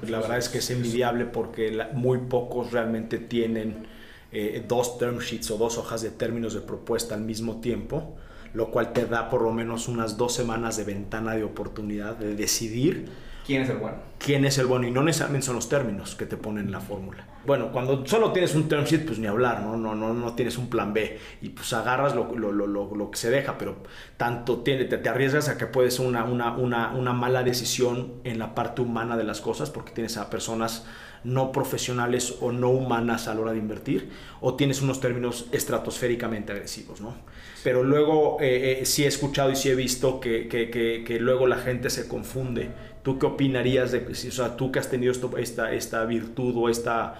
La 0.07 0.19
verdad 0.19 0.37
es 0.37 0.49
que 0.49 0.57
es 0.57 0.71
envidiable 0.71 1.25
porque 1.25 1.85
muy 1.93 2.17
pocos 2.17 2.71
realmente 2.71 3.19
tienen 3.19 3.85
eh, 4.31 4.63
dos 4.67 4.97
term 4.97 5.19
sheets 5.19 5.51
o 5.51 5.57
dos 5.57 5.77
hojas 5.77 6.01
de 6.01 6.09
términos 6.09 6.53
de 6.53 6.61
propuesta 6.61 7.13
al 7.13 7.21
mismo 7.21 7.61
tiempo, 7.61 8.15
lo 8.53 8.71
cual 8.71 8.93
te 8.93 9.05
da 9.05 9.29
por 9.29 9.41
lo 9.41 9.51
menos 9.51 9.87
unas 9.87 10.17
dos 10.17 10.33
semanas 10.33 10.77
de 10.77 10.85
ventana 10.85 11.35
de 11.35 11.43
oportunidad 11.43 12.15
de 12.15 12.35
decidir 12.35 13.09
quién 13.45 13.63
es 13.63 13.69
el 13.69 13.77
bueno. 13.77 13.97
Quién 14.17 14.45
es 14.45 14.57
el 14.57 14.67
bueno 14.67 14.87
y 14.87 14.91
no 14.91 15.03
necesariamente 15.03 15.47
son 15.47 15.55
los 15.55 15.67
términos 15.67 16.15
que 16.15 16.25
te 16.25 16.37
ponen 16.37 16.65
en 16.65 16.71
la 16.71 16.79
fórmula. 16.79 17.25
Bueno, 17.45 17.71
cuando 17.71 18.05
solo 18.05 18.31
tienes 18.31 18.53
un 18.53 18.67
term 18.67 18.83
sheet, 18.83 19.05
pues 19.05 19.17
ni 19.17 19.25
hablar, 19.25 19.61
¿no? 19.61 19.75
No, 19.75 19.95
no, 19.95 20.13
no 20.13 20.35
tienes 20.35 20.57
un 20.59 20.69
plan 20.69 20.93
B 20.93 21.19
y 21.41 21.49
pues 21.49 21.73
agarras 21.73 22.15
lo, 22.15 22.35
lo, 22.35 22.51
lo, 22.51 22.67
lo 22.67 23.11
que 23.11 23.17
se 23.17 23.31
deja, 23.31 23.57
pero 23.57 23.77
tanto 24.17 24.59
tiene, 24.59 24.85
te, 24.85 24.99
te, 24.99 25.09
arriesgas 25.09 25.49
a 25.49 25.57
que 25.57 25.65
puedes 25.65 25.99
una, 25.99 26.23
una, 26.23 26.55
una, 26.55 26.91
una 26.91 27.13
mala 27.13 27.41
decisión 27.41 28.13
en 28.23 28.37
la 28.37 28.53
parte 28.53 28.81
humana 28.81 29.17
de 29.17 29.23
las 29.23 29.41
cosas 29.41 29.71
porque 29.71 29.91
tienes 29.91 30.17
a 30.17 30.29
personas 30.29 30.85
no 31.23 31.51
profesionales 31.51 32.35
o 32.41 32.51
no 32.51 32.69
humanas 32.69 33.27
a 33.27 33.35
la 33.35 33.41
hora 33.41 33.51
de 33.51 33.59
invertir, 33.59 34.09
o 34.39 34.55
tienes 34.55 34.81
unos 34.81 34.99
términos 34.99 35.45
estratosféricamente 35.51 36.51
agresivos, 36.51 37.01
¿no? 37.01 37.15
Pero 37.63 37.83
luego 37.83 38.37
eh, 38.39 38.79
eh, 38.81 38.85
sí 38.85 39.03
he 39.03 39.07
escuchado 39.07 39.51
y 39.51 39.55
sí 39.55 39.69
he 39.69 39.75
visto 39.75 40.19
que, 40.19 40.47
que, 40.47 40.69
que, 40.71 41.03
que, 41.05 41.19
luego 41.19 41.45
la 41.45 41.57
gente 41.57 41.89
se 41.89 42.07
confunde. 42.07 42.69
¿Tú 43.03 43.19
qué 43.19 43.27
opinarías 43.27 43.91
de, 43.91 43.99
o 43.99 44.15
sea, 44.15 44.55
tú 44.55 44.71
que 44.71 44.79
has 44.79 44.89
tenido 44.89 45.11
esto, 45.11 45.37
esta, 45.37 45.71
esta 45.73 46.05
virtud 46.05 46.55
o 46.57 46.69
esta 46.69 47.19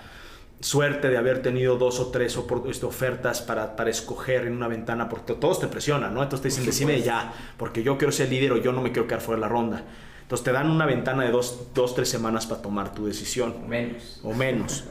suerte 0.62 1.10
de 1.10 1.17
haber 1.17 1.41
tenido 1.41 1.77
dos 1.77 2.00
o 2.00 2.08
tres 2.08 2.38
este, 2.67 2.86
ofertas 2.86 3.41
para, 3.41 3.75
para 3.75 3.89
escoger 3.89 4.46
en 4.46 4.53
una 4.53 4.67
ventana, 4.67 5.10
porque 5.10 5.34
todos 5.34 5.60
te 5.60 5.67
presionan, 5.67 6.13
¿no? 6.13 6.24
Entonces 6.24 6.41
te 6.41 6.48
dicen, 6.50 6.65
decime 6.65 7.01
ya, 7.01 7.34
porque 7.58 7.84
yo 7.84 7.98
quiero 7.98 8.12
ser 8.12 8.29
líder 8.29 8.53
o 8.53 8.58
yo 8.58 8.72
no 8.72 8.81
me 8.81 8.91
quiero 8.91 9.08
quedar 9.08 9.22
fuera 9.22 9.38
de 9.38 9.41
la 9.41 9.48
ronda. 9.48 9.84
Entonces 10.31 10.45
te 10.45 10.53
dan 10.53 10.69
una 10.71 10.85
ventana 10.85 11.25
de 11.25 11.31
dos, 11.31 11.73
dos 11.75 11.93
tres 11.93 12.07
semanas 12.07 12.45
para 12.47 12.61
tomar 12.61 12.93
tu 12.93 13.05
decisión. 13.05 13.53
O 13.65 13.67
menos. 13.67 14.21
O 14.23 14.33
menos. 14.33 14.85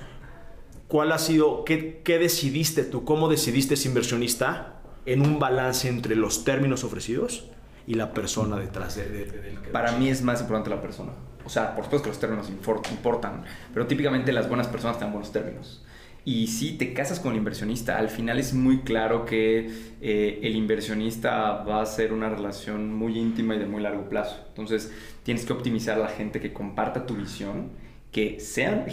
¿Cuál 0.87 1.13
ha 1.13 1.19
sido, 1.19 1.65
qué, 1.65 2.03
qué 2.05 2.19
decidiste 2.19 2.85
tú? 2.85 3.07
¿Cómo 3.07 3.27
decidiste 3.27 3.73
ese 3.73 3.89
inversionista 3.89 4.83
en 5.07 5.23
un 5.23 5.39
balance 5.39 5.89
entre 5.89 6.15
los 6.15 6.45
términos 6.45 6.85
ofrecidos 6.85 7.47
y 7.87 7.95
la 7.95 8.13
persona 8.13 8.59
detrás 8.59 8.97
de, 8.97 9.09
de, 9.09 9.25
de, 9.25 9.41
del 9.41 9.57
Para 9.73 9.93
mí 9.93 10.11
es 10.11 10.21
más 10.21 10.43
importante 10.43 10.69
la 10.69 10.83
persona. 10.83 11.13
O 11.47 11.49
sea, 11.49 11.75
por 11.75 11.85
supuesto 11.85 12.05
que 12.05 12.11
los 12.11 12.21
términos 12.21 12.51
importan, 12.51 13.43
pero 13.73 13.87
típicamente 13.87 14.35
las 14.35 14.47
buenas 14.47 14.67
personas 14.67 14.99
tienen 14.99 15.15
buenos 15.15 15.33
términos. 15.33 15.83
Y 16.25 16.49
si 16.49 16.73
te 16.73 16.93
casas 16.93 17.19
con 17.19 17.33
el 17.33 17.39
inversionista, 17.39 17.99
al 17.99 18.11
final 18.11 18.39
es 18.39 18.53
muy 18.53 18.81
claro 18.81 19.25
que 19.25 19.71
eh, 20.03 20.41
el 20.43 20.55
inversionista 20.55 21.65
va 21.65 21.81
a 21.81 21.87
ser 21.87 22.13
una 22.13 22.29
relación 22.29 22.95
muy 22.95 23.19
íntima 23.19 23.55
y 23.55 23.59
de 23.59 23.67
muy 23.67 23.83
largo 23.83 24.09
plazo. 24.09 24.45
Entonces, 24.49 24.93
tienes 25.23 25.47
que 25.47 25.53
optimizar 25.53 25.97
a 25.97 26.03
la 26.03 26.09
gente 26.09 26.41
que 26.41 26.53
comparta 26.53 27.07
tu 27.07 27.15
visión, 27.15 27.71
que 28.13 28.39
sean 28.41 28.87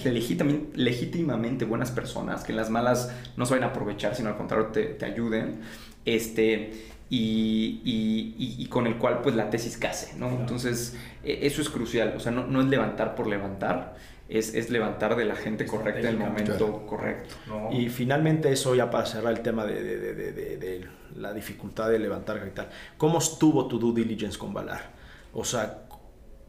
legítimamente 0.75 1.65
buenas 1.65 1.91
personas, 1.91 2.43
que 2.43 2.53
en 2.53 2.57
las 2.57 2.69
malas 2.69 3.13
no 3.35 3.45
se 3.45 3.55
vayan 3.55 3.69
a 3.69 3.71
aprovechar, 3.71 4.15
sino 4.15 4.29
al 4.29 4.37
contrario 4.37 4.67
te, 4.67 4.83
te 4.85 5.05
ayuden. 5.05 5.59
Este, 6.05 6.71
y, 7.09 7.81
y, 7.83 8.55
y, 8.57 8.65
con 8.67 8.85
el 8.85 8.97
cual 8.97 9.21
pues 9.21 9.35
la 9.35 9.49
tesis 9.49 9.77
case, 9.77 10.17
¿no? 10.17 10.27
Claro. 10.27 10.41
Entonces, 10.41 10.97
eso 11.23 11.61
es 11.61 11.69
crucial, 11.69 12.13
o 12.15 12.19
sea, 12.19 12.31
no, 12.31 12.45
no 12.47 12.61
es 12.61 12.67
levantar 12.67 13.15
por 13.15 13.27
levantar, 13.27 13.95
es, 14.29 14.53
es, 14.53 14.69
levantar 14.69 15.15
de 15.15 15.25
la 15.25 15.35
gente 15.35 15.65
correcta 15.65 16.01
en 16.01 16.07
el 16.07 16.17
momento 16.17 16.57
claro. 16.57 16.85
correcto. 16.85 17.35
¿no? 17.47 17.71
Y 17.71 17.89
finalmente 17.89 18.51
eso 18.51 18.75
ya 18.75 18.89
para 18.89 19.05
cerrar 19.05 19.33
el 19.33 19.41
tema 19.41 19.65
de, 19.65 19.81
de, 19.81 20.13
de, 20.13 20.57
de, 20.57 20.87
la 21.15 21.33
dificultad 21.33 21.89
de 21.89 21.99
levantar 21.99 22.39
capital. 22.39 22.69
¿Cómo 22.97 23.19
estuvo 23.19 23.67
tu 23.67 23.79
due 23.79 23.93
diligence 23.93 24.37
con 24.37 24.53
Valar? 24.53 24.91
O 25.33 25.43
sea, 25.43 25.83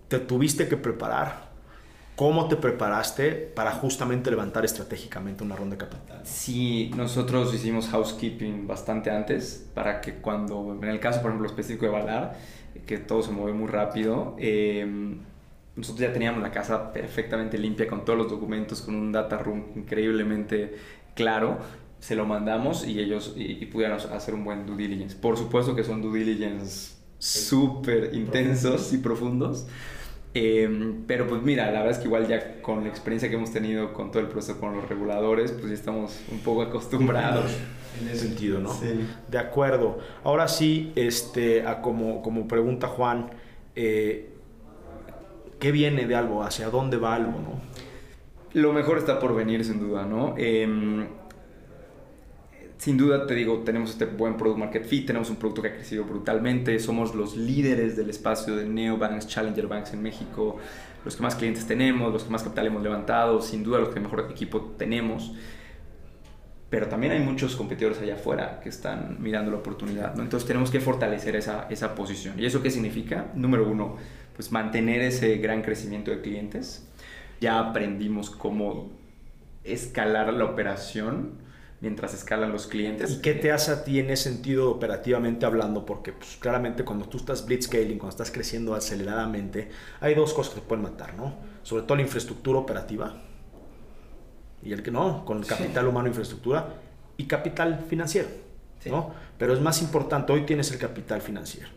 ¿te 0.08 0.18
tuviste 0.18 0.68
que 0.68 0.76
preparar? 0.76 1.48
¿Cómo 2.16 2.48
te 2.48 2.56
preparaste 2.56 3.30
para 3.30 3.70
justamente 3.70 4.28
levantar 4.28 4.64
estratégicamente 4.64 5.44
una 5.44 5.54
ronda 5.54 5.76
de 5.76 5.84
capital? 5.84 6.20
Sí, 6.24 6.90
nosotros 6.96 7.54
hicimos 7.54 7.88
housekeeping 7.88 8.66
bastante 8.66 9.08
antes 9.08 9.70
para 9.72 10.00
que 10.00 10.14
cuando, 10.14 10.76
en 10.82 10.88
el 10.88 10.98
caso 10.98 11.20
por 11.22 11.30
ejemplo 11.30 11.46
específico 11.48 11.86
de 11.86 11.92
Valar, 11.92 12.36
que 12.86 12.98
todo 12.98 13.22
se 13.22 13.30
mueve 13.30 13.52
muy 13.52 13.68
rápido, 13.68 14.34
eh, 14.36 15.16
nosotros 15.78 16.00
ya 16.00 16.12
teníamos 16.12 16.42
la 16.42 16.50
casa 16.50 16.92
perfectamente 16.92 17.56
limpia 17.56 17.86
con 17.86 18.04
todos 18.04 18.18
los 18.18 18.28
documentos, 18.28 18.82
con 18.82 18.96
un 18.96 19.12
data 19.12 19.38
room 19.38 19.68
increíblemente 19.76 20.76
claro. 21.14 21.58
Se 22.00 22.14
lo 22.14 22.26
mandamos 22.26 22.86
y 22.86 23.00
ellos 23.00 23.34
y, 23.36 23.62
y 23.62 23.66
pudieron 23.66 23.98
hacer 24.12 24.34
un 24.34 24.44
buen 24.44 24.66
due 24.66 24.76
diligence. 24.76 25.16
Por 25.16 25.36
supuesto 25.36 25.74
que 25.74 25.84
son 25.84 26.02
due 26.02 26.18
diligence 26.18 26.96
súper 27.18 28.14
intensos 28.14 28.92
y 28.92 28.98
profundos. 28.98 29.66
Eh, 30.34 30.94
pero 31.06 31.26
pues 31.26 31.42
mira, 31.42 31.66
la 31.66 31.80
verdad 31.80 31.90
es 31.90 31.98
que 31.98 32.04
igual 32.04 32.28
ya 32.28 32.60
con 32.60 32.84
la 32.84 32.90
experiencia 32.90 33.28
que 33.28 33.36
hemos 33.36 33.52
tenido 33.52 33.92
con 33.92 34.10
todo 34.10 34.22
el 34.22 34.28
proceso 34.28 34.60
con 34.60 34.76
los 34.76 34.88
reguladores, 34.88 35.52
pues 35.52 35.68
ya 35.68 35.74
estamos 35.74 36.20
un 36.30 36.40
poco 36.40 36.62
acostumbrados. 36.62 37.50
En 38.00 38.08
ese 38.08 38.28
sentido, 38.28 38.60
¿no? 38.60 38.72
Sí. 38.72 39.08
De 39.28 39.38
acuerdo. 39.38 39.98
Ahora 40.22 40.46
sí, 40.46 40.92
este, 40.94 41.66
a 41.66 41.80
como, 41.82 42.22
como 42.22 42.46
pregunta 42.46 42.86
Juan, 42.86 43.30
eh, 43.74 44.30
¿qué 45.58 45.72
viene 45.72 46.06
de 46.06 46.14
algo? 46.14 46.42
¿Hacia 46.42 46.70
dónde 46.70 46.96
va 46.96 47.14
algo, 47.14 47.32
no? 47.32 47.60
Lo 48.60 48.72
mejor 48.72 48.98
está 48.98 49.18
por 49.18 49.34
venir, 49.34 49.64
sin 49.64 49.78
duda, 49.78 50.06
¿no? 50.06 50.34
Eh, 50.38 51.06
sin 52.78 52.96
duda 52.96 53.26
te 53.26 53.34
digo, 53.34 53.58
tenemos 53.64 53.90
este 53.90 54.06
buen 54.06 54.36
product 54.36 54.58
market 54.58 54.84
fit, 54.84 55.06
tenemos 55.06 55.28
un 55.30 55.36
producto 55.36 55.62
que 55.62 55.68
ha 55.68 55.74
crecido 55.74 56.04
brutalmente, 56.04 56.78
somos 56.78 57.14
los 57.14 57.36
líderes 57.36 57.96
del 57.96 58.08
espacio 58.08 58.54
de 58.54 58.66
neobanks, 58.66 59.26
challenger 59.26 59.66
banks 59.66 59.92
en 59.94 60.02
México, 60.02 60.56
los 61.04 61.16
que 61.16 61.22
más 61.22 61.34
clientes 61.34 61.66
tenemos, 61.66 62.12
los 62.12 62.22
que 62.22 62.30
más 62.30 62.44
capital 62.44 62.68
hemos 62.68 62.82
levantado, 62.82 63.42
sin 63.42 63.64
duda 63.64 63.80
los 63.80 63.88
que 63.88 63.98
mejor 63.98 64.28
equipo 64.30 64.74
tenemos. 64.78 65.34
Pero 66.70 66.86
también 66.86 67.14
hay 67.14 67.20
muchos 67.20 67.56
competidores 67.56 67.98
allá 68.00 68.14
afuera 68.14 68.60
que 68.62 68.68
están 68.68 69.16
mirando 69.20 69.50
la 69.50 69.56
oportunidad, 69.56 70.14
¿no? 70.14 70.22
Entonces 70.22 70.46
tenemos 70.46 70.70
que 70.70 70.80
fortalecer 70.80 71.34
esa, 71.34 71.66
esa 71.70 71.94
posición. 71.94 72.38
¿Y 72.38 72.46
eso 72.46 72.62
qué 72.62 72.70
significa? 72.70 73.32
Número 73.34 73.66
uno, 73.66 73.96
pues 74.38 74.52
mantener 74.52 75.00
ese 75.00 75.38
gran 75.38 75.62
crecimiento 75.62 76.12
de 76.12 76.20
clientes. 76.20 76.86
Ya 77.40 77.58
aprendimos 77.58 78.30
cómo 78.30 78.88
escalar 79.64 80.32
la 80.32 80.44
operación 80.44 81.32
mientras 81.80 82.14
escalan 82.14 82.52
los 82.52 82.68
clientes. 82.68 83.10
¿Y 83.10 83.20
qué 83.20 83.34
te 83.34 83.50
hace 83.50 83.72
a 83.72 83.82
ti 83.82 83.98
en 83.98 84.10
ese 84.10 84.30
sentido 84.30 84.70
operativamente 84.70 85.44
hablando? 85.44 85.84
Porque 85.84 86.12
pues, 86.12 86.36
claramente 86.36 86.84
cuando 86.84 87.06
tú 87.06 87.16
estás 87.18 87.46
blitzscaling, 87.46 87.98
cuando 87.98 88.10
estás 88.10 88.30
creciendo 88.30 88.76
aceleradamente, 88.76 89.70
hay 90.00 90.14
dos 90.14 90.32
cosas 90.32 90.54
que 90.54 90.60
te 90.60 90.66
pueden 90.68 90.84
matar, 90.84 91.14
¿no? 91.16 91.34
Sobre 91.64 91.82
todo 91.82 91.96
la 91.96 92.02
infraestructura 92.02 92.60
operativa 92.60 93.20
y 94.62 94.72
el 94.72 94.84
que 94.84 94.92
no, 94.92 95.24
con 95.24 95.38
el 95.38 95.46
capital 95.46 95.82
sí. 95.82 95.90
humano 95.90 96.06
infraestructura 96.06 96.76
y 97.16 97.24
capital 97.24 97.86
financiero, 97.88 98.28
sí. 98.78 98.88
¿no? 98.88 99.12
Pero 99.36 99.52
es 99.52 99.60
más 99.60 99.82
importante, 99.82 100.32
hoy 100.32 100.46
tienes 100.46 100.70
el 100.70 100.78
capital 100.78 101.22
financiero 101.22 101.70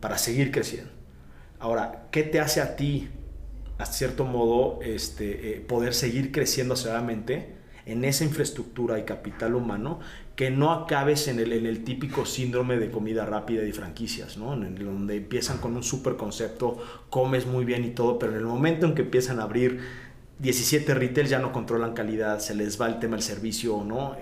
para 0.00 0.16
seguir 0.16 0.50
creciendo. 0.50 0.97
Ahora, 1.60 2.08
¿qué 2.10 2.22
te 2.22 2.40
hace 2.40 2.60
a 2.60 2.76
ti, 2.76 3.08
a 3.78 3.86
cierto 3.86 4.24
modo, 4.24 4.80
este, 4.82 5.56
eh, 5.56 5.60
poder 5.60 5.94
seguir 5.94 6.32
creciendo 6.32 6.74
aceleradamente? 6.74 7.58
en 7.88 8.04
esa 8.04 8.22
infraestructura 8.22 8.98
y 8.98 9.04
capital 9.04 9.54
humano 9.54 9.98
que 10.36 10.50
no 10.50 10.72
acabes 10.72 11.26
en 11.26 11.40
el, 11.40 11.52
el 11.52 11.84
típico 11.84 12.26
síndrome 12.26 12.76
de 12.76 12.90
comida 12.90 13.24
rápida 13.24 13.64
y 13.64 13.72
franquicias, 13.72 14.36
¿no? 14.36 14.52
En 14.52 14.74
donde 14.76 15.16
empiezan 15.16 15.56
con 15.56 15.74
un 15.74 15.82
super 15.82 16.16
concepto, 16.16 16.76
comes 17.08 17.46
muy 17.46 17.64
bien 17.64 17.84
y 17.84 17.90
todo, 17.90 18.18
pero 18.18 18.32
en 18.32 18.38
el 18.38 18.44
momento 18.44 18.86
en 18.86 18.94
que 18.94 19.02
empiezan 19.02 19.40
a 19.40 19.44
abrir 19.44 19.80
17 20.38 20.94
retail 20.94 21.26
ya 21.26 21.38
no 21.38 21.50
controlan 21.50 21.94
calidad, 21.94 22.38
se 22.40 22.54
les 22.54 22.80
va 22.80 22.86
el 22.88 22.98
tema 22.98 23.16
del 23.16 23.24
servicio, 23.24 23.82
¿no? 23.84 24.16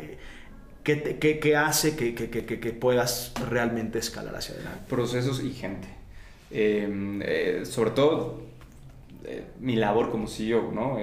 ¿Qué, 0.85 0.95
te, 0.95 1.19
qué, 1.19 1.40
qué 1.40 1.57
hace 1.57 1.97
que, 1.97 2.14
que, 2.14 2.31
que, 2.31 2.45
que, 2.47 2.73
puedas 2.73 3.33
realmente 3.50 3.99
escalar 3.99 4.37
hacia 4.37 4.55
adelante? 4.55 4.85
Procesos 4.88 5.43
y 5.43 5.52
gente. 5.52 5.88
Eh, 6.50 7.21
eh, 7.23 7.65
sobre 7.65 7.91
todo 7.91 8.41
eh, 9.25 9.45
mi 9.61 9.76
labor 9.76 10.11
como 10.11 10.29
CEO, 10.29 10.71
¿no? 10.73 10.99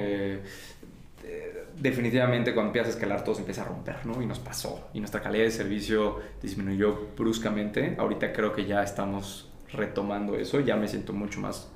definitivamente 1.80 2.54
cuando 2.54 2.70
empiezas 2.70 2.94
a 2.94 2.98
escalar 2.98 3.24
todo 3.24 3.34
se 3.34 3.42
empieza 3.42 3.64
a 3.64 3.66
romper, 3.66 4.06
¿no? 4.06 4.22
Y 4.22 4.26
nos 4.28 4.40
pasó. 4.40 4.90
Y 4.94 5.00
nuestra 5.00 5.22
calidad 5.22 5.44
de 5.44 5.52
servicio 5.52 6.20
disminuyó 6.42 7.08
bruscamente. 7.18 7.96
Ahorita 7.98 8.32
creo 8.32 8.54
que 8.54 8.66
ya 8.66 8.84
estamos 8.84 9.50
retomando 9.72 10.36
eso. 10.36 10.60
Ya 10.60 10.76
me 10.76 10.88
siento 10.88 11.14
mucho 11.14 11.42
más 11.42 11.70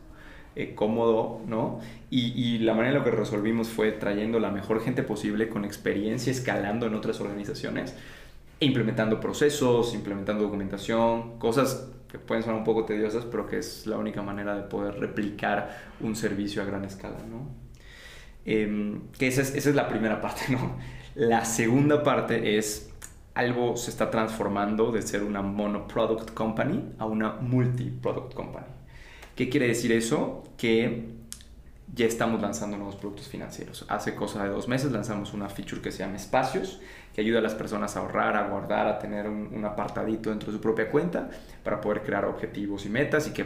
eh, 0.56 0.76
cómodo, 0.76 1.42
¿no? 1.48 1.80
Y, 2.10 2.32
y, 2.42 2.60
la 2.60 2.74
manera 2.74 2.94
en 2.94 3.00
la 3.00 3.04
que 3.04 3.12
resolvimos 3.12 3.70
fue 3.70 3.92
trayendo 3.92 4.40
la 4.40 4.52
mejor 4.52 4.82
gente 4.82 5.04
posible 5.04 5.50
con 5.50 5.66
experiencia 5.66 6.32
escalando 6.32 6.86
en 6.86 6.94
otras 6.94 7.20
organizaciones 7.20 7.96
implementando 8.60 9.20
procesos, 9.20 9.94
implementando 9.94 10.44
documentación, 10.44 11.38
cosas 11.38 11.90
que 12.10 12.20
pueden 12.20 12.44
sonar 12.44 12.60
un 12.60 12.66
poco 12.66 12.86
tediosas, 12.86 13.26
pero 13.26 13.48
que 13.48 13.58
es 13.58 13.86
la 13.88 13.98
única 13.98 14.22
manera 14.22 14.56
de 14.56 14.64
poder 14.64 15.00
replicar 15.00 15.92
un 16.00 16.16
servicio 16.16 16.62
a 16.62 16.66
gran 16.66 16.86
escala, 16.86 17.18
¿no? 17.30 17.50
Em, 18.46 19.02
que 19.18 19.28
esa 19.28 19.42
es, 19.42 19.54
esa 19.56 19.70
es 19.70 19.76
la 19.76 19.88
primera 19.88 20.22
parte, 20.22 20.42
¿no? 20.50 20.78
La 21.16 21.46
segunda 21.46 22.04
parte 22.04 22.58
es 22.58 22.94
algo 23.38 23.78
se 23.78 23.92
está 23.92 24.10
transformando 24.10 24.92
de 24.92 25.04
ser 25.04 25.24
una 25.24 25.44
monoproduct 25.44 26.34
company 26.34 26.94
a 26.98 27.06
una 27.06 27.34
multi-product 27.34 28.34
company. 28.34 28.66
¿Qué 29.36 29.50
quiere 29.50 29.68
decir 29.68 29.92
eso? 29.92 30.44
Que 30.58 31.17
ya 31.94 32.06
estamos 32.06 32.42
lanzando 32.42 32.78
nuevos 32.78 32.96
productos 32.96 33.28
financieros. 33.28 33.86
Hace 33.88 34.14
cosa 34.14 34.44
de 34.44 34.50
dos 34.50 34.68
meses 34.68 34.92
lanzamos 34.92 35.34
una 35.34 35.50
feature 35.50 35.82
que 35.82 35.92
se 35.92 36.00
llama 36.00 36.18
Espacios, 36.18 36.82
que 37.14 37.22
ayuda 37.22 37.40
a 37.40 37.42
las 37.42 37.56
personas 37.56 37.96
a 37.96 38.00
ahorrar, 38.02 38.36
a 38.36 38.48
guardar, 38.50 38.88
a 38.88 39.00
tener 39.00 39.28
un, 39.28 39.64
apartadito 39.66 40.30
dentro 40.30 40.52
de 40.52 40.58
su 40.58 40.62
propia 40.62 40.90
cuenta 40.90 41.30
para 41.64 41.80
poder 41.80 42.04
crear 42.04 42.26
objetivos 42.26 42.86
y 42.86 42.90
metas 42.90 43.28
y 43.28 43.32
que 43.32 43.46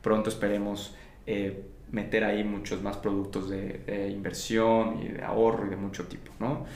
pronto 0.00 0.30
esperemos 0.30 0.94
eh, 1.26 1.64
meter 1.90 2.24
ahí 2.24 2.44
muchos 2.44 2.82
más 2.82 2.96
productos 2.96 3.50
de, 3.50 4.08
inversión 4.10 5.02
y 5.02 5.08
de 5.08 5.22
ahorro 5.22 5.66
y 5.66 5.70
de 5.70 5.76
mucho 5.76 6.06
tipo. 6.06 6.32
¿no? 6.38 6.66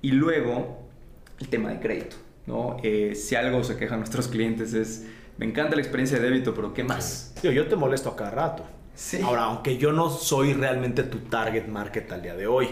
Y 0.00 0.12
luego 0.12 0.88
el 1.38 1.48
tema 1.48 1.70
de 1.70 1.80
crédito. 1.80 2.16
¿no? 2.46 2.78
Eh, 2.82 3.14
si 3.14 3.36
algo 3.36 3.62
se 3.62 3.76
quejan 3.76 3.98
nuestros 3.98 4.26
clientes 4.28 4.72
es, 4.72 5.06
me 5.36 5.46
encanta 5.46 5.76
la 5.76 5.82
experiencia 5.82 6.18
de 6.18 6.24
débito, 6.24 6.54
pero 6.54 6.72
¿qué 6.72 6.82
más? 6.82 7.34
Yo, 7.42 7.52
yo 7.52 7.66
te 7.66 7.76
molesto 7.76 8.08
a 8.08 8.16
cada 8.16 8.30
rato. 8.30 8.64
Ahora, 9.24 9.44
aunque 9.44 9.78
yo 9.78 9.92
no 9.92 10.10
soy 10.10 10.52
realmente 10.52 11.02
tu 11.02 11.18
target 11.20 11.66
market 11.66 12.10
al 12.12 12.22
día 12.22 12.34
de 12.34 12.46
hoy, 12.46 12.68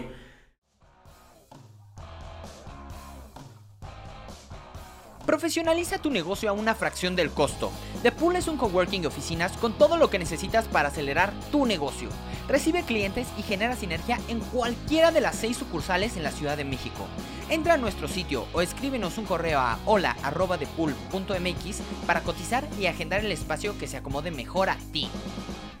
Profesionaliza 5.25 5.97
tu 5.99 6.09
negocio 6.09 6.49
a 6.49 6.53
una 6.53 6.75
fracción 6.75 7.15
del 7.15 7.29
costo. 7.31 7.71
The 8.03 8.11
Pool 8.11 8.35
es 8.35 8.47
un 8.49 8.57
coworking 8.57 9.03
de 9.03 9.07
oficinas 9.07 9.53
con 9.53 9.71
todo 9.77 9.95
lo 9.95 10.09
que 10.09 10.19
necesitas 10.19 10.67
para 10.67 10.89
acelerar 10.89 11.31
tu 11.51 11.65
negocio. 11.65 12.09
Recibe 12.49 12.83
clientes 12.83 13.27
y 13.37 13.43
genera 13.43 13.75
sinergia 13.75 14.19
en 14.27 14.39
cualquiera 14.39 15.11
de 15.11 15.21
las 15.21 15.35
seis 15.35 15.55
sucursales 15.57 16.17
en 16.17 16.23
la 16.23 16.31
Ciudad 16.31 16.57
de 16.57 16.65
México. 16.65 17.07
Entra 17.49 17.75
a 17.75 17.77
nuestro 17.77 18.07
sitio 18.07 18.45
o 18.51 18.61
escríbenos 18.61 19.17
un 19.17 19.25
correo 19.25 19.59
a 19.59 19.79
hola.depool.mx 19.85 21.81
para 22.05 22.21
cotizar 22.23 22.67
y 22.79 22.87
agendar 22.87 23.23
el 23.23 23.31
espacio 23.31 23.77
que 23.77 23.87
se 23.87 23.97
acomode 23.97 24.31
mejor 24.31 24.69
a 24.69 24.77
ti. 24.91 25.07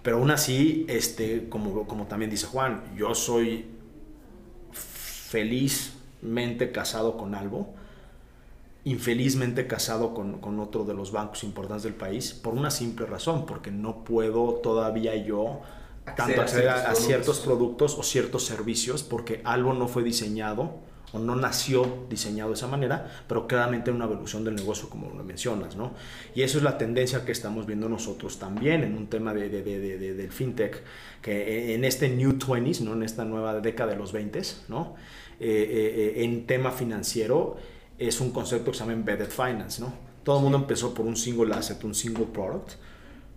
Pero 0.03 0.17
aún 0.17 0.31
así, 0.31 0.85
este, 0.89 1.47
como, 1.49 1.87
como 1.87 2.07
también 2.07 2.31
dice 2.31 2.47
Juan, 2.47 2.83
yo 2.97 3.13
soy 3.13 3.65
felizmente 4.71 6.71
casado 6.71 7.17
con 7.17 7.35
Albo, 7.35 7.73
infelizmente 8.83 9.67
casado 9.67 10.13
con, 10.13 10.39
con, 10.39 10.59
otro 10.59 10.85
de 10.85 10.95
los 10.95 11.11
bancos 11.11 11.43
importantes 11.43 11.83
del 11.83 11.93
país, 11.93 12.33
por 12.33 12.55
una 12.55 12.71
simple 12.71 13.05
razón, 13.05 13.45
porque 13.45 13.69
no 13.69 14.03
puedo 14.03 14.55
todavía 14.55 15.15
yo 15.15 15.61
tanto 16.17 16.41
acceder 16.41 16.69
a, 16.69 16.95
ciertos 16.95 17.39
productos 17.39 17.97
o 17.97 18.03
ciertos 18.03 18.45
servicios, 18.45 19.03
porque 19.03 19.41
Albo 19.43 19.73
no 19.73 19.87
fue 19.87 20.03
diseñado 20.03 20.79
o 21.13 21.19
no 21.19 21.35
nació 21.35 22.05
diseñado 22.09 22.51
de 22.51 22.55
esa 22.55 22.67
manera, 22.67 23.23
pero 23.27 23.47
claramente 23.47 23.91
una 23.91 24.05
evolución 24.05 24.43
del 24.43 24.55
negocio, 24.55 24.89
como 24.89 25.09
lo 25.09 25.23
mencionas, 25.23 25.75
¿no? 25.75 25.91
Y 26.35 26.43
eso 26.43 26.57
es 26.57 26.63
la 26.63 26.77
tendencia 26.77 27.25
que 27.25 27.31
estamos 27.31 27.65
viendo 27.65 27.89
nosotros 27.89 28.39
también 28.39 28.83
en 28.83 28.95
un 28.95 29.07
tema 29.07 29.33
de, 29.33 29.49
de, 29.49 29.61
de, 29.61 30.13
del 30.13 30.31
fintech, 30.31 30.81
que 31.21 31.75
en 31.75 31.83
este 31.83 32.09
New 32.09 32.33
20s, 32.37 32.81
¿no? 32.81 32.93
En 32.93 33.03
esta 33.03 33.25
nueva 33.25 33.59
década 33.59 33.91
de 33.91 33.97
los 33.97 34.11
20, 34.11 34.41
¿no? 34.69 34.95
Eh, 35.39 35.47
eh, 35.47 36.13
eh, 36.19 36.23
en 36.23 36.45
tema 36.45 36.71
financiero 36.71 37.57
es 37.97 38.21
un 38.21 38.31
concepto 38.31 38.71
que 38.71 38.77
se 38.77 38.83
llama 38.83 38.93
Embedded 38.93 39.29
Finance, 39.29 39.81
¿no? 39.81 39.91
Todo 40.23 40.37
el 40.37 40.43
mundo 40.43 40.59
empezó 40.59 40.93
por 40.93 41.05
un 41.05 41.15
single 41.15 41.53
asset, 41.55 41.83
un 41.83 41.95
single 41.95 42.27
product, 42.27 42.73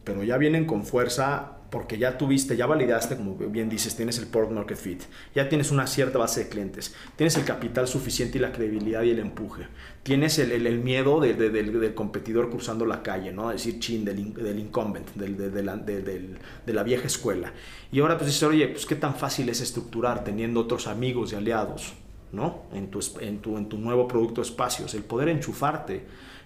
pero 0.04 0.22
ya 0.22 0.36
vienen 0.36 0.66
con 0.66 0.84
fuerza 0.84 1.56
porque 1.74 1.98
ya 1.98 2.16
tuviste, 2.16 2.56
ya 2.56 2.66
validaste, 2.66 3.16
como 3.16 3.34
bien 3.34 3.68
dices, 3.68 3.96
tienes 3.96 4.16
el 4.20 4.28
product 4.28 4.52
market 4.52 4.78
fit, 4.78 5.02
ya 5.34 5.48
tienes 5.48 5.72
una 5.72 5.88
cierta 5.88 6.18
base 6.18 6.44
de 6.44 6.48
clientes, 6.48 6.94
tienes 7.16 7.36
el 7.36 7.44
capital 7.44 7.88
suficiente 7.88 8.38
y 8.38 8.40
la 8.40 8.52
credibilidad 8.52 9.02
y 9.02 9.10
el 9.10 9.18
empuje, 9.18 9.66
tienes 10.04 10.38
el, 10.38 10.78
miedo 10.78 11.18
de, 11.18 11.34
del, 11.34 11.92
competidor 11.94 12.48
cruzando 12.48 12.86
la 12.86 13.02
calle, 13.02 13.32
¿no? 13.32 13.48
Decir 13.48 13.80
chin, 13.80 14.04
del, 14.04 14.20
incumbent, 14.20 15.16
la, 15.16 15.76
de, 15.76 16.72
la 16.72 16.82
vieja 16.84 17.08
escuela. 17.08 17.52
Y 17.90 17.98
ahora 17.98 18.18
pues 18.18 18.28
dices, 18.28 18.44
oye, 18.44 18.68
pues 18.68 18.86
qué 18.86 18.94
tan 18.94 19.16
fácil 19.16 19.48
es 19.48 19.60
estructurar 19.60 20.22
teniendo 20.22 20.60
otros 20.60 20.86
amigos 20.86 21.32
y 21.32 21.34
aliados, 21.34 21.94
¿no? 22.30 22.66
En 22.72 22.88
tu, 22.88 23.00
en 23.18 23.38
tu, 23.38 23.58
en 23.58 23.68
tu 23.68 23.78
nuevo 23.78 24.06
producto 24.06 24.42
espacios, 24.42 24.94
el 24.94 25.02
poder 25.02 25.28
enchufarte 25.28 26.04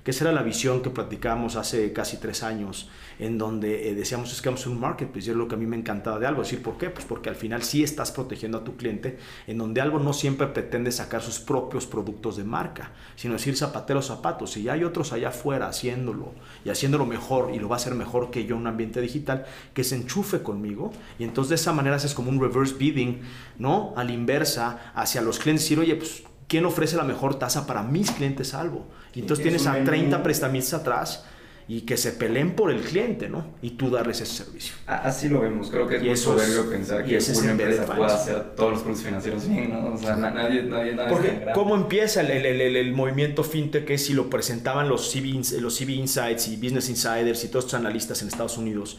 que 0.09 0.13
esa 0.13 0.25
era 0.25 0.33
la 0.33 0.43
visión 0.43 0.81
que 0.81 0.89
platicábamos 0.89 1.57
hace 1.57 1.93
casi 1.93 2.17
tres 2.17 2.43
años, 2.43 2.89
en 3.19 3.37
donde 3.37 3.91
eh, 3.91 3.95
decíamos 3.95 4.41
que 4.41 4.49
vamos 4.49 4.67
un 4.67 4.81
marketplace, 4.81 5.27
y 5.27 5.33
es 5.33 5.37
lo 5.37 5.49
que 5.49 5.55
a 5.55 5.59
mí 5.59 5.67
me 5.67 5.77
encantaba 5.77 6.19
de 6.19 6.27
algo, 6.27 6.41
decir, 6.41 6.63
¿por 6.63 6.79
qué? 6.79 6.89
Pues 6.89 7.05
porque 7.05 7.29
al 7.29 7.35
final 7.35 7.63
sí 7.63 7.83
estás 7.83 8.11
protegiendo 8.11 8.57
a 8.57 8.65
tu 8.65 8.75
cliente, 8.79 9.19
en 9.47 9.59
donde 9.59 9.83
algo 9.83 9.99
no 9.99 10.15
siempre 10.15 10.47
pretende 10.47 10.93
sacar 10.93 11.21
sus 11.21 11.41
propios 11.41 11.87
productos 11.87 12.39
de 12.39 12.45
marca, 12.45 12.93
sino 13.17 13.35
decir 13.35 13.55
zapatero 13.55 14.01
zapatos, 14.01 14.53
si 14.53 14.63
ya 14.63 14.73
hay 14.73 14.85
otros 14.85 15.13
allá 15.13 15.29
afuera 15.29 15.69
haciéndolo 15.69 16.33
y 16.65 16.71
haciéndolo 16.71 17.05
mejor 17.05 17.55
y 17.55 17.59
lo 17.59 17.69
va 17.69 17.77
a 17.77 17.79
hacer 17.79 17.95
mejor 17.95 18.31
que 18.31 18.47
yo 18.47 18.55
en 18.55 18.63
un 18.63 18.67
ambiente 18.69 19.03
digital, 19.03 19.45
que 19.75 19.85
se 19.85 19.97
enchufe 19.97 20.43
conmigo 20.43 20.91
y 21.19 21.25
entonces 21.25 21.51
de 21.51 21.57
esa 21.57 21.75
manera 21.75 21.97
haces 21.97 22.15
como 22.15 22.31
un 22.31 22.41
reverse 22.41 22.77
bidding, 22.77 23.21
¿no? 23.59 23.93
A 23.95 24.05
la 24.05 24.13
inversa, 24.13 24.91
hacia 24.95 25.21
los 25.21 25.39
clientes, 25.39 25.65
decir, 25.65 25.79
oye, 25.79 25.97
pues 25.97 26.23
¿quién 26.49 26.65
ofrece 26.65 26.97
la 26.97 27.05
mejor 27.05 27.39
tasa 27.39 27.67
para 27.67 27.83
mis 27.83 28.11
clientes 28.11 28.49
salvo? 28.49 28.87
Y 29.15 29.21
entonces 29.21 29.43
tienes 29.43 29.67
a 29.67 29.85
30 29.85 30.23
prestamistas 30.23 30.81
atrás 30.81 31.25
y 31.71 31.83
que 31.83 31.99
se 31.99 32.13
peleen 32.13 32.57
por 32.57 32.71
el 32.71 32.81
cliente, 32.81 33.29
¿no? 33.29 33.45
Y 33.61 33.73
tú 33.73 33.91
darles 33.91 34.23
ese 34.23 34.37
servicio. 34.43 34.75
Así 34.87 35.29
lo 35.29 35.43
vemos. 35.43 35.71
Creo 35.71 35.87
que 35.87 35.97
es 35.97 36.03
muy 36.03 36.17
soberbio 36.17 36.71
pensar 36.71 37.05
que 37.05 37.19
una 37.19 37.51
empresa 37.51 37.85
pueda 37.85 38.15
hacer 38.15 38.55
todos 38.57 38.73
los 38.73 38.81
productos 38.81 39.05
financieros 39.05 39.47
bien, 39.47 39.71
¿no? 39.71 39.93
O 39.93 39.99
sea, 39.99 40.17
nadie, 40.17 40.63
nadie, 40.63 40.95
nadie 40.95 41.11
Porque, 41.11 41.47
¿cómo 41.55 41.77
empieza 41.77 42.23
el, 42.23 42.31
el, 42.31 42.61
el, 42.61 42.77
el, 42.77 42.93
movimiento 42.95 43.45
fintech? 43.45 43.85
Que 43.85 43.99
si 43.99 44.15
lo 44.15 44.31
presentaban 44.31 44.89
los 44.89 45.13
CB, 45.13 45.61
los 45.61 45.79
CB 45.79 45.91
Insights 45.91 46.49
y 46.49 46.57
Business 46.57 46.89
Insiders 46.89 47.45
y 47.45 47.49
todos 47.49 47.67
estos 47.67 47.79
analistas 47.79 48.23
en 48.23 48.29
Estados 48.29 48.57
Unidos 48.57 48.97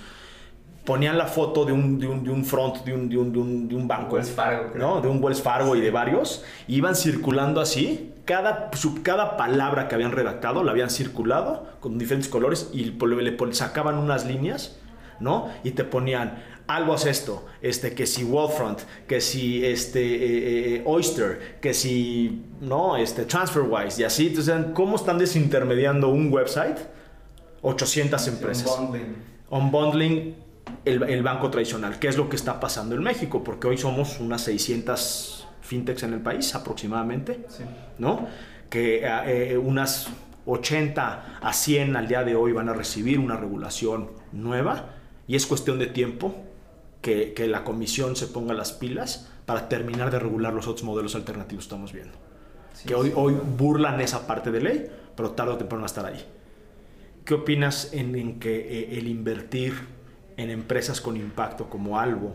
ponían 0.89 1.19
la 1.19 1.27
foto 1.27 1.65
de 1.65 1.71
un, 1.71 1.99
de 1.99 2.07
un, 2.07 2.23
de 2.23 2.31
un 2.31 2.43
front 2.43 2.83
de 2.83 2.95
un, 2.95 3.07
de 3.07 3.15
un, 3.15 3.67
de 3.67 3.75
un, 3.75 3.87
banco. 3.87 4.15
Wells 4.15 4.31
Fargo. 4.31 4.71
¿no? 4.73 5.01
De 5.01 5.07
un 5.07 5.23
Wells 5.23 5.39
Fargo 5.39 5.75
y 5.75 5.81
de 5.81 5.91
varios. 5.91 6.43
iban 6.67 6.95
circulando 6.95 7.61
así. 7.61 8.11
Cada, 8.25 8.71
cada 9.03 9.37
palabra 9.37 9.87
que 9.87 9.93
habían 9.93 10.11
redactado 10.11 10.63
la 10.63 10.71
habían 10.71 10.89
circulado 10.89 11.67
con 11.79 11.99
diferentes 11.99 12.27
colores 12.27 12.71
y 12.73 12.85
le, 12.85 13.53
sacaban 13.53 13.99
unas 13.99 14.25
líneas, 14.25 14.79
¿no? 15.19 15.49
Y 15.63 15.71
te 15.71 15.83
ponían, 15.83 16.43
algo 16.65 16.95
es 16.95 17.05
esto, 17.05 17.45
este, 17.61 17.93
que 17.93 18.07
si 18.07 18.23
Wallfront, 18.23 18.79
que 19.07 19.21
si 19.21 19.63
este, 19.63 20.01
eh, 20.01 20.75
eh, 20.77 20.83
Oyster, 20.85 21.59
que 21.61 21.75
si, 21.75 22.45
¿no? 22.61 22.97
Este, 22.97 23.25
TransferWise 23.25 24.01
y 24.01 24.05
así. 24.05 24.27
Entonces, 24.27 24.55
¿cómo 24.73 24.95
están 24.95 25.19
desintermediando 25.19 26.09
un 26.09 26.33
website? 26.33 26.79
800 27.61 28.27
empresas. 28.27 28.79
Unbundling 29.51 30.48
el, 30.85 31.23
banco 31.23 31.49
tradicional, 31.49 31.99
qué 31.99 32.07
es 32.07 32.17
lo 32.17 32.29
que 32.29 32.35
está 32.35 32.59
pasando 32.59 32.95
en 32.95 33.03
México, 33.03 33.43
porque 33.43 33.67
hoy 33.67 33.77
somos 33.77 34.19
unas 34.19 34.41
600 34.41 35.47
fintechs 35.61 36.03
en 36.03 36.13
el 36.13 36.21
país 36.21 36.55
aproximadamente, 36.55 37.45
¿no? 37.97 38.27
Que 38.69 39.01
eh, 39.03 39.57
unas 39.57 40.09
80 40.45 41.39
a 41.41 41.53
100 41.53 41.95
al 41.95 42.07
día 42.07 42.23
de 42.23 42.35
hoy 42.35 42.51
van 42.51 42.69
a 42.69 42.73
recibir 42.73 43.19
una 43.19 43.37
regulación 43.37 44.11
nueva 44.31 44.95
y 45.27 45.35
es 45.35 45.45
cuestión 45.45 45.77
de 45.79 45.87
tiempo 45.87 46.35
que, 47.01 47.33
que, 47.33 47.47
la 47.47 47.63
comisión 47.63 48.15
se 48.15 48.27
ponga 48.27 48.53
las 48.53 48.71
pilas 48.71 49.29
para 49.45 49.69
terminar 49.69 50.11
de 50.11 50.19
regular 50.19 50.53
los 50.53 50.67
otros 50.67 50.83
modelos 50.83 51.15
alternativos 51.15 51.65
que 51.65 51.67
estamos 51.67 51.93
viendo. 51.93 52.17
que 52.85 52.95
hoy, 52.95 53.11
hoy 53.15 53.33
burlan 53.57 54.01
esa 54.01 54.27
parte 54.27 54.51
de 54.51 54.61
ley, 54.61 54.91
pero 55.15 55.31
tarde 55.31 55.53
o 55.53 55.57
temprano 55.57 55.81
va 55.81 55.85
a 55.85 55.93
estar 55.93 56.05
ahí. 56.05 56.25
¿Qué 57.25 57.35
opinas 57.35 57.93
en, 57.93 58.15
en 58.15 58.39
que 58.39 58.57
eh, 58.57 58.97
el 58.97 59.07
invertir 59.07 59.98
en 60.39 60.49
empresas 60.49 61.01
con 61.01 61.17
impacto 61.17 61.69
como 61.69 61.99
Albo, 61.99 62.33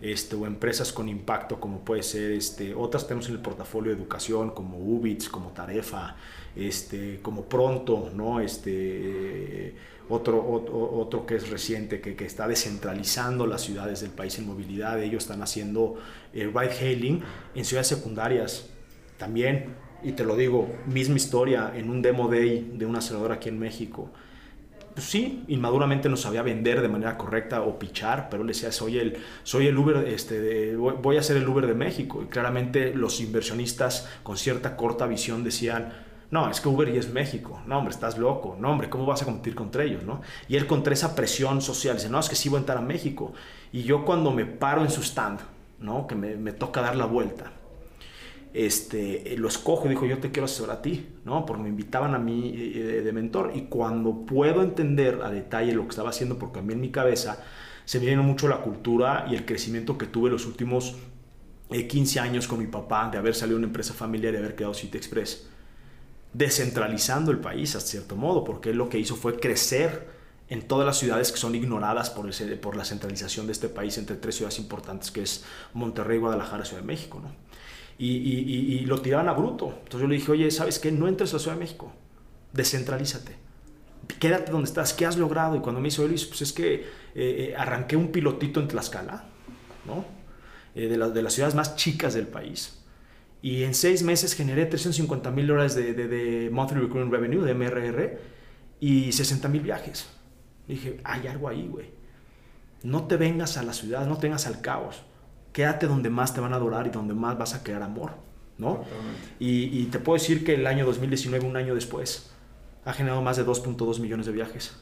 este, 0.00 0.36
o 0.36 0.46
empresas 0.46 0.92
con 0.92 1.08
impacto 1.08 1.58
como 1.58 1.80
puede 1.80 2.04
ser, 2.04 2.30
este, 2.30 2.74
otras 2.74 3.08
tenemos 3.08 3.28
en 3.28 3.34
el 3.34 3.40
portafolio 3.40 3.90
de 3.92 3.98
educación 3.98 4.50
como 4.50 4.78
Ubits, 4.78 5.28
como 5.28 5.50
Tarefa, 5.50 6.16
este, 6.54 7.18
como 7.22 7.46
Pronto, 7.46 8.12
¿no? 8.14 8.40
este, 8.40 9.74
otro, 10.08 10.44
otro, 10.48 11.26
que 11.26 11.36
es 11.36 11.50
reciente, 11.50 12.00
que, 12.00 12.14
que, 12.14 12.24
está 12.24 12.46
descentralizando 12.46 13.46
las 13.46 13.62
ciudades 13.62 14.00
del 14.00 14.10
país 14.10 14.38
en 14.38 14.46
movilidad, 14.46 15.02
ellos 15.02 15.24
están 15.24 15.42
haciendo 15.42 15.96
eh, 16.32 16.50
ride 16.52 16.72
hailing 16.80 17.22
en 17.56 17.64
ciudades 17.64 17.88
secundarias 17.88 18.68
también, 19.18 19.74
y 20.04 20.12
te 20.12 20.24
lo 20.24 20.36
digo, 20.36 20.68
misma 20.86 21.16
historia 21.16 21.72
en 21.74 21.90
un 21.90 22.00
demo 22.00 22.28
day 22.28 22.72
de 22.74 22.86
una 22.86 23.00
senadora 23.00 23.34
aquí 23.34 23.48
en 23.48 23.58
México, 23.58 24.08
pues 24.94 25.06
sí, 25.06 25.44
inmaduramente 25.48 26.08
no 26.08 26.16
sabía 26.16 26.42
vender 26.42 26.80
de 26.82 26.88
manera 26.88 27.16
correcta 27.16 27.62
o 27.62 27.78
pichar, 27.78 28.28
pero 28.30 28.44
le 28.44 28.52
decía, 28.52 28.72
soy 28.72 28.98
el, 28.98 29.18
soy 29.42 29.66
el 29.66 29.78
Uber, 29.78 30.08
este, 30.08 30.76
voy 30.76 31.16
a 31.16 31.22
ser 31.22 31.36
el 31.36 31.48
Uber 31.48 31.66
de 31.66 31.74
México. 31.74 32.22
Y 32.22 32.26
claramente 32.26 32.94
los 32.94 33.20
inversionistas 33.20 34.08
con 34.22 34.36
cierta 34.36 34.76
corta 34.76 35.06
visión 35.06 35.44
decían, 35.44 35.92
No, 36.30 36.48
es 36.48 36.60
que 36.60 36.68
Uber 36.68 36.88
y 36.88 36.98
es 36.98 37.12
México. 37.12 37.60
No, 37.66 37.78
hombre, 37.78 37.92
estás 37.92 38.18
loco. 38.18 38.56
No, 38.58 38.70
hombre, 38.70 38.88
¿cómo 38.88 39.06
vas 39.06 39.22
a 39.22 39.24
competir 39.24 39.54
contra 39.54 39.84
ellos? 39.84 40.04
¿no? 40.04 40.20
Y 40.48 40.56
él 40.56 40.66
contra 40.66 40.92
esa 40.92 41.14
presión 41.16 41.60
social 41.60 41.96
dice, 41.96 42.08
no, 42.08 42.20
es 42.20 42.28
que 42.28 42.36
sí 42.36 42.48
voy 42.48 42.58
a 42.58 42.60
entrar 42.60 42.78
a 42.78 42.82
México. 42.82 43.32
Y 43.72 43.82
yo 43.82 44.04
cuando 44.04 44.30
me 44.30 44.46
paro 44.46 44.82
en 44.82 44.90
su 44.90 45.02
stand, 45.02 45.40
¿no? 45.80 46.06
que 46.06 46.14
me 46.14 46.52
toca 46.52 46.82
dar 46.82 46.96
la 46.96 47.06
vuelta, 47.06 47.52
este, 48.52 49.36
lo 49.36 49.48
escojo 49.48 49.86
y 49.86 49.90
dijo, 49.90 50.06
yo 50.06 50.18
te 50.18 50.30
quiero 50.30 50.46
asesorar 50.46 50.78
a 50.78 50.82
ti, 50.82 51.08
¿no? 51.24 51.46
Porque 51.46 51.62
me 51.62 51.68
invitaban 51.68 52.14
a 52.14 52.18
mí 52.18 52.52
eh, 52.56 53.02
de 53.04 53.12
mentor. 53.12 53.52
Y 53.54 53.62
cuando 53.62 54.26
puedo 54.26 54.62
entender 54.62 55.20
a 55.22 55.30
detalle 55.30 55.72
lo 55.72 55.82
que 55.84 55.90
estaba 55.90 56.10
haciendo, 56.10 56.38
porque 56.38 56.58
a 56.58 56.62
mí 56.62 56.72
en 56.72 56.80
mi 56.80 56.90
cabeza 56.90 57.42
se 57.84 58.00
me 58.00 58.06
viene 58.06 58.22
mucho 58.22 58.48
la 58.48 58.60
cultura 58.62 59.26
y 59.30 59.34
el 59.34 59.44
crecimiento 59.44 59.96
que 59.96 60.06
tuve 60.06 60.30
los 60.30 60.46
últimos 60.46 60.96
15 61.70 62.18
eh, 62.18 62.22
años 62.22 62.48
con 62.48 62.58
mi 62.58 62.66
papá, 62.66 63.08
de 63.10 63.18
haber 63.18 63.34
salido 63.34 63.56
de 63.56 63.64
una 63.64 63.68
empresa 63.68 63.94
familiar 63.94 64.34
y 64.34 64.38
haber 64.38 64.56
quedado 64.56 64.74
City 64.74 64.98
Express, 64.98 65.46
descentralizando 66.32 67.30
el 67.30 67.38
país 67.38 67.76
a 67.76 67.80
cierto 67.80 68.16
modo, 68.16 68.42
porque 68.42 68.70
él 68.70 68.76
lo 68.76 68.88
que 68.88 68.98
hizo 68.98 69.14
fue 69.14 69.38
crecer 69.38 70.08
en 70.48 70.66
todas 70.66 70.84
las 70.84 70.98
ciudades 70.98 71.30
que 71.30 71.38
son 71.38 71.54
ignoradas 71.54 72.10
por, 72.10 72.28
ese, 72.28 72.44
por 72.56 72.74
la 72.74 72.84
centralización 72.84 73.46
de 73.46 73.52
este 73.52 73.68
país 73.68 73.96
entre 73.98 74.16
tres 74.16 74.34
ciudades 74.34 74.58
importantes, 74.58 75.12
que 75.12 75.22
es 75.22 75.44
Monterrey, 75.74 76.18
Guadalajara, 76.18 76.64
Ciudad 76.64 76.82
de 76.82 76.88
México, 76.88 77.20
¿no? 77.22 77.30
Y, 78.00 78.16
y, 78.16 78.78
y, 78.78 78.86
lo 78.86 79.02
tiraban 79.02 79.28
a 79.28 79.34
bruto. 79.34 79.66
Entonces 79.66 80.00
yo 80.00 80.06
le 80.06 80.14
dije, 80.14 80.32
oye, 80.32 80.50
¿sabes 80.50 80.78
qué? 80.78 80.90
No 80.90 81.06
entres 81.06 81.32
a 81.32 81.36
la 81.36 81.40
Ciudad 81.40 81.56
de 81.56 81.60
México, 81.60 81.92
descentralízate. 82.54 83.36
Quédate 84.18 84.50
donde 84.50 84.68
estás, 84.68 84.94
¿qué 84.94 85.04
has 85.04 85.18
logrado? 85.18 85.54
Y 85.54 85.60
cuando 85.60 85.82
me 85.82 85.88
hizo 85.88 86.08
Luis, 86.08 86.24
pues 86.24 86.40
es 86.40 86.54
que 86.54 86.74
eh, 86.76 86.84
eh, 87.14 87.54
arranqué 87.58 87.96
un 87.96 88.10
pilotito 88.10 88.58
en 88.58 88.68
Tlaxcala, 88.68 89.26
¿no? 89.84 90.06
Eh, 90.74 90.88
de, 90.88 90.96
la, 90.96 91.10
de, 91.10 91.22
las 91.22 91.34
ciudades 91.34 91.54
más 91.54 91.76
chicas 91.76 92.14
del 92.14 92.26
país. 92.26 92.82
Y 93.42 93.64
en 93.64 93.74
seis 93.74 94.02
meses 94.02 94.34
generé 94.34 94.64
350 94.64 95.30
mil 95.30 95.46
dólares 95.46 95.74
de, 95.74 95.92
de, 95.92 96.08
de, 96.08 96.48
Monthly 96.48 96.80
Recurring 96.80 97.10
Revenue, 97.10 97.44
de 97.44 97.52
MRR, 97.52 98.18
y 98.80 99.12
60 99.12 99.46
mil 99.48 99.60
viajes. 99.60 100.08
dije, 100.66 101.00
hay 101.04 101.26
algo 101.26 101.48
ahí, 101.48 101.68
güey. 101.68 101.90
No 102.82 103.04
te 103.06 103.18
vengas 103.18 103.58
a 103.58 103.62
la 103.62 103.74
ciudad, 103.74 104.06
no 104.06 104.16
te 104.16 104.28
vengas 104.28 104.46
al 104.46 104.62
caos. 104.62 105.02
Quédate 105.52 105.86
donde 105.86 106.10
más 106.10 106.34
te 106.34 106.40
van 106.40 106.52
a 106.52 106.56
adorar 106.56 106.86
y 106.86 106.90
donde 106.90 107.14
más 107.14 107.36
vas 107.36 107.54
a 107.54 107.62
crear 107.62 107.82
amor, 107.82 108.12
¿no? 108.58 108.84
Y, 109.38 109.80
y, 109.80 109.86
te 109.86 109.98
puedo 109.98 110.18
decir 110.18 110.44
que 110.44 110.54
el 110.54 110.66
año 110.66 110.86
2019, 110.86 111.46
un 111.46 111.56
año 111.56 111.74
después, 111.74 112.30
ha 112.84 112.92
generado 112.92 113.22
más 113.22 113.36
de 113.36 113.44
2.2 113.44 114.00
millones 114.00 114.26
de 114.26 114.32
viajes, 114.32 114.76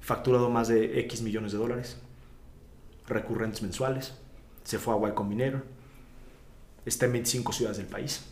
facturado 0.00 0.50
más 0.50 0.68
de 0.68 1.00
X 1.00 1.22
millones 1.22 1.52
de 1.52 1.58
dólares, 1.58 1.98
recurrentes 3.06 3.62
mensuales 3.62 4.14
se 4.64 4.78
fue 4.78 4.94
a 4.94 5.08
Y 5.08 5.12
Combinator, 5.12 5.64
está 6.84 7.06
en 7.06 7.12
25 7.12 7.52
ciudades 7.52 7.76
del 7.76 7.86
país 7.86 8.24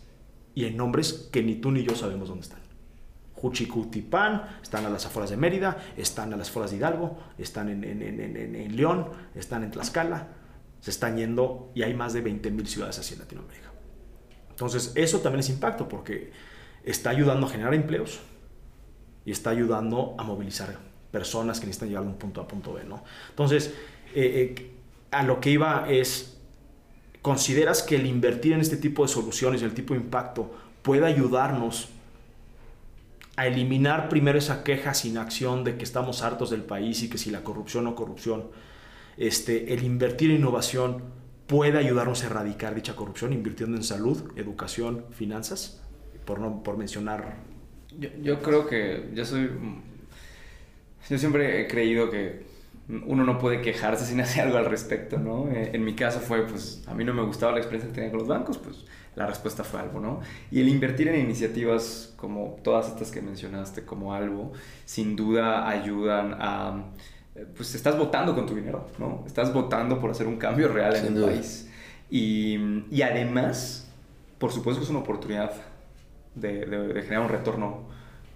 y 0.55 0.65
en 0.65 0.77
nombres 0.77 1.29
que 1.31 1.43
ni 1.43 1.55
tú 1.57 1.71
ni 1.71 1.85
yo 1.85 1.95
sabemos 1.95 2.29
dónde 2.29 2.43
están. 2.43 2.61
Juchicutipán, 3.35 4.59
están 4.63 4.87
a 4.87 4.91
las 4.91 5.05
afueras 5.07 5.31
de 5.31 5.37
Mérida, 5.37 5.77
están 5.97 6.33
a 6.33 6.37
las 6.37 6.49
afueras 6.49 6.71
de 6.71 6.79
Hidalgo, 6.79 7.19
están 7.39 7.69
en, 7.69 7.85
en, 7.85 8.03
en, 8.03 8.37
en 8.37 8.77
León, 8.77 9.09
están 9.35 9.65
en 9.65 9.71
Tlaxcala, 9.71 10.29
se 10.83 10.91
están 10.91 11.17
yendo 11.17 11.71
y 11.77 11.83
hay 11.83 11.95
más 11.95 12.13
de 12.13 12.21
20 12.21 12.51
mil 12.51 12.67
ciudades 12.67 12.99
así 12.99 13.15
en 13.15 13.21
Latinoamérica. 13.21 13.71
Entonces, 14.51 14.91
eso 14.97 15.21
también 15.21 15.39
es 15.41 15.49
impacto 15.49 15.89
porque 15.89 16.33
está 16.83 17.11
ayudando 17.11 17.47
a 17.47 17.51
generar 17.51 17.73
empleos 17.73 18.19
y 19.25 19.31
está 19.31 19.51
ayudando 19.51 20.17
a 20.19 20.25
movilizar 20.25 20.77
personas 21.13 21.61
que 21.61 21.67
necesitan 21.67 21.89
llegar 21.89 22.03
de 22.03 22.09
un 22.11 22.17
punto 22.17 22.41
A 22.41 22.45
a 22.45 22.49
punto 22.49 22.73
B. 22.73 22.83
¿no? 22.83 23.05
Entonces, 23.31 23.73
eh, 24.13 24.57
eh, 24.57 24.71
a 25.13 25.23
lo 25.23 25.41
que 25.41 25.51
iba 25.51 25.87
es, 25.89 26.37
¿consideras 27.23 27.85
que 27.85 27.95
el 27.95 28.07
invertir 28.07 28.53
en 28.53 28.61
este 28.61 28.77
tipo 28.77 29.03
de 29.03 29.09
soluciones 29.09 29.63
el 29.63 29.75
tipo 29.75 29.95
de 29.95 30.01
impacto 30.01 30.53
puede 30.83 31.07
ayudarnos 31.07 31.91
a 33.37 33.47
eliminar 33.47 34.09
primero 34.09 34.37
esa 34.37 34.65
queja 34.65 34.95
sin 34.95 35.17
acción 35.17 35.63
de 35.63 35.77
que 35.77 35.85
estamos 35.85 36.23
hartos 36.23 36.51
del 36.51 36.65
país 36.65 37.05
y 37.05 37.09
que 37.09 37.19
si 37.19 37.31
la 37.31 37.45
corrupción 37.45 37.87
o 37.87 37.95
corrupción, 37.95 38.51
este, 39.17 39.75
el 39.75 39.85
invertir 39.85 40.31
en 40.31 40.39
innovación 40.39 41.03
puede 41.47 41.79
ayudarnos 41.79 42.23
a 42.23 42.27
erradicar 42.27 42.75
dicha 42.75 42.97
corrupción 42.97 43.33
invirtiendo 43.33 43.77
en 43.77 43.83
salud, 43.83 44.33
educación, 44.37 45.05
finanzas, 45.11 45.83
por, 46.25 46.39
no, 46.39 46.63
por 46.63 46.77
mencionar. 46.77 47.37
Yo, 47.99 48.09
yo 48.23 48.41
creo 48.41 48.67
que 48.67 49.11
yo 49.15 49.25
soy... 49.25 49.51
Yo 51.11 51.19
siempre 51.19 51.61
he 51.61 51.67
creído 51.67 52.11
que 52.11 52.47
uno 52.89 53.25
no 53.25 53.39
puede 53.39 53.61
quejarse 53.61 54.05
sin 54.05 54.21
hacer 54.21 54.47
algo 54.47 54.59
al 54.59 54.67
respecto, 54.67 55.19
¿no? 55.19 55.51
Eh, 55.51 55.71
en 55.73 55.85
mi 55.85 55.95
caso 55.95 56.21
fue, 56.21 56.47
pues, 56.47 56.85
a 56.87 56.95
mí 56.95 57.05
no 57.05 57.15
me 57.15 57.23
gustaba 57.23 57.53
la 57.53 57.59
experiencia 57.59 57.89
que 57.89 57.95
tenía 57.95 58.11
con 58.11 58.21
los 58.21 58.29
bancos, 58.29 58.59
pues 58.59 58.85
la 59.15 59.27
respuesta 59.27 59.63
fue 59.63 59.81
algo, 59.81 60.01
¿no? 60.01 60.21
Y 60.51 60.61
el 60.61 60.69
invertir 60.69 61.09
en 61.09 61.21
iniciativas 61.21 62.15
como 62.17 62.57
todas 62.63 62.89
estas 62.89 63.11
que 63.11 63.21
mencionaste, 63.21 63.85
como 63.85 64.15
algo, 64.15 64.53
sin 64.85 65.17
duda 65.17 65.69
ayudan 65.69 66.35
a, 66.39 66.85
pues 67.57 67.75
estás 67.75 67.97
votando 67.97 68.35
con 68.35 68.47
tu 68.47 68.55
dinero, 68.55 68.89
¿no? 68.99 69.25
Estás 69.27 69.53
votando 69.53 69.99
por 69.99 70.11
hacer 70.11 70.27
un 70.27 70.37
cambio 70.37 70.69
real 70.69 70.97
en 70.97 71.17
el 71.17 71.25
país. 71.25 71.69
Y, 72.11 72.85
y, 72.91 73.03
además, 73.03 73.91
por 74.39 74.53
supuesto 74.53 74.81
que 74.81 74.85
es 74.85 74.91
una 74.91 74.99
oportunidad 74.99 75.53
de, 76.35 76.67
de, 76.67 76.89
de 76.89 77.03
generar 77.03 77.23
un 77.23 77.31
retorno 77.31 77.92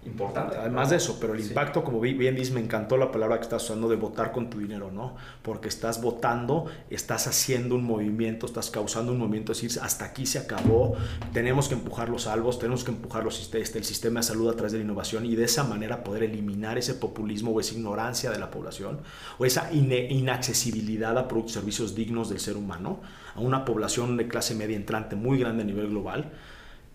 importante. 0.07 0.57
Además 0.57 0.89
de 0.89 0.97
eso, 0.97 1.17
pero 1.19 1.33
el 1.33 1.41
impacto, 1.41 1.83
como 1.83 1.99
bien 1.99 2.35
dices, 2.35 2.53
me 2.53 2.59
encantó 2.59 2.97
la 2.97 3.11
palabra 3.11 3.37
que 3.37 3.43
estás 3.43 3.63
usando 3.63 3.87
de 3.87 3.95
votar 3.95 4.31
con 4.31 4.49
tu 4.49 4.59
dinero, 4.59 4.91
¿no? 4.91 5.15
Porque 5.41 5.67
estás 5.67 6.01
votando, 6.01 6.65
estás 6.89 7.27
haciendo 7.27 7.75
un 7.75 7.83
movimiento, 7.83 8.45
estás 8.45 8.71
causando 8.71 9.11
un 9.11 9.19
movimiento, 9.19 9.51
es 9.51 9.61
decir, 9.61 9.79
hasta 9.83 10.05
aquí 10.05 10.25
se 10.25 10.39
acabó, 10.39 10.95
tenemos 11.33 11.67
que 11.67 11.75
empujar 11.75 12.09
los 12.09 12.23
salvos, 12.23 12.59
tenemos 12.59 12.83
que 12.83 12.91
empujar 12.91 13.23
los, 13.23 13.39
este, 13.39 13.77
el 13.77 13.85
sistema 13.85 14.19
de 14.19 14.25
salud 14.25 14.49
a 14.49 14.53
través 14.53 14.71
de 14.71 14.79
la 14.79 14.83
innovación 14.83 15.25
y 15.25 15.35
de 15.35 15.45
esa 15.45 15.63
manera 15.63 16.03
poder 16.03 16.23
eliminar 16.23 16.77
ese 16.77 16.93
populismo 16.93 17.51
o 17.51 17.59
esa 17.59 17.75
ignorancia 17.75 18.31
de 18.31 18.39
la 18.39 18.49
población 18.51 18.99
o 19.37 19.45
esa 19.45 19.71
inaccesibilidad 19.73 21.17
a 21.17 21.27
productos 21.27 21.51
y 21.51 21.53
servicios 21.55 21.95
dignos 21.95 22.29
del 22.29 22.39
ser 22.39 22.57
humano, 22.57 22.99
a 23.35 23.39
una 23.39 23.65
población 23.65 24.17
de 24.17 24.27
clase 24.27 24.55
media 24.55 24.75
entrante 24.75 25.15
muy 25.15 25.39
grande 25.39 25.63
a 25.63 25.65
nivel 25.65 25.89
global 25.89 26.31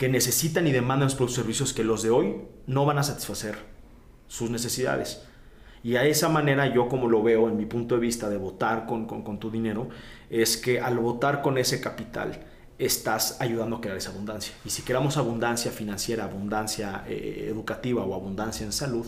que 0.03 0.09
necesitan 0.09 0.67
y 0.67 0.73
demandan 0.73 1.07
los 1.07 1.15
productos 1.15 1.39
y 1.39 1.43
servicios 1.43 1.73
que 1.73 1.85
los 1.85 2.03
de 2.03 2.11
hoy 2.11 2.35
no 2.67 2.85
van 2.85 2.99
a 2.99 3.05
satisfacer 3.05 3.55
sus 4.27 4.51
necesidades. 4.51 5.23
Y 5.85 5.95
a 5.95 6.05
esa 6.05 6.29
manera 6.29 6.67
yo 6.75 6.89
como 6.89 7.09
lo 7.09 7.23
veo 7.23 7.49
en 7.49 7.57
mi 7.57 7.67
punto 7.67 7.95
de 7.95 8.01
vista 8.01 8.29
de 8.29 8.37
votar 8.37 8.85
con, 8.87 9.07
con, 9.07 9.39
tu 9.39 9.49
dinero, 9.53 9.91
es 10.29 10.57
que 10.57 10.81
al 10.81 10.99
votar 10.99 11.41
con 11.41 11.57
ese 11.57 11.81
capital 11.81 12.41
estás 12.81 13.41
ayudando 13.41 13.77
a 13.77 13.81
crear 13.81 13.97
esa 13.97 14.11
abundancia. 14.11 14.53
Y 14.65 14.71
si 14.71 14.83
queramos 14.83 15.19
abundancia 15.19 15.71
financiera, 15.71 16.25
abundancia 16.25 17.05
eh, 17.07 17.47
educativa 17.49 18.03
o 18.03 18.13
abundancia 18.13 18.67
en 18.67 18.73
salud, 18.73 19.07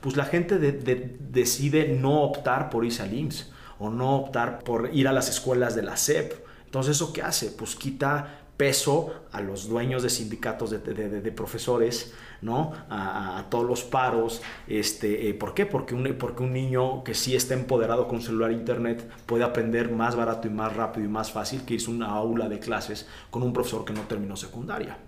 pues 0.00 0.14
la 0.14 0.26
gente 0.26 0.60
decide 0.60 1.88
no 1.88 2.22
optar 2.22 2.70
por 2.70 2.84
irse 2.84 3.02
al 3.02 3.12
IMSS 3.12 3.50
o 3.80 3.90
no 3.90 4.14
optar 4.14 4.60
por 4.60 4.90
ir 4.94 5.08
a 5.08 5.12
las 5.12 5.28
escuelas 5.28 5.74
de 5.74 5.82
la 5.82 5.96
SEP. 5.96 6.34
Entonces, 6.66 6.94
¿eso 6.94 7.12
qué 7.12 7.22
hace? 7.22 7.50
Pues 7.50 7.74
quita 7.74 8.45
peso 8.56 9.12
a 9.32 9.40
los 9.40 9.68
dueños 9.68 10.02
de 10.02 10.10
sindicatos 10.10 10.70
de, 10.70 11.32
profesores, 11.32 12.14
¿no? 12.40 12.72
A, 12.88 13.44
todos 13.50 13.66
los 13.66 13.84
paros. 13.84 14.40
Este, 14.66 15.28
eh, 15.28 15.34
¿Por 15.34 15.54
qué? 15.54 15.66
Porque 15.66 15.94
un, 15.94 16.16
porque 16.18 16.42
un 16.42 16.52
niño 16.52 17.04
que 17.04 17.14
sí 17.14 17.36
está 17.36 17.54
empoderado 17.54 18.08
con 18.08 18.22
celular 18.22 18.50
e 18.50 18.54
internet 18.54 19.08
puede 19.26 19.44
aprender 19.44 19.90
más 19.90 20.16
barato 20.16 20.48
y 20.48 20.50
más 20.50 20.74
rápido 20.74 21.06
y 21.06 21.08
más 21.08 21.30
fácil 21.32 21.64
que 21.64 21.74
irse 21.74 21.90
una 21.90 22.08
aula 22.08 22.48
de 22.48 22.58
clases 22.58 23.06
con 23.30 23.42
un 23.42 23.52
profesor 23.52 23.84
que 23.84 23.92
no 23.92 24.02
terminó 24.02 24.36
secundaria. 24.36 24.98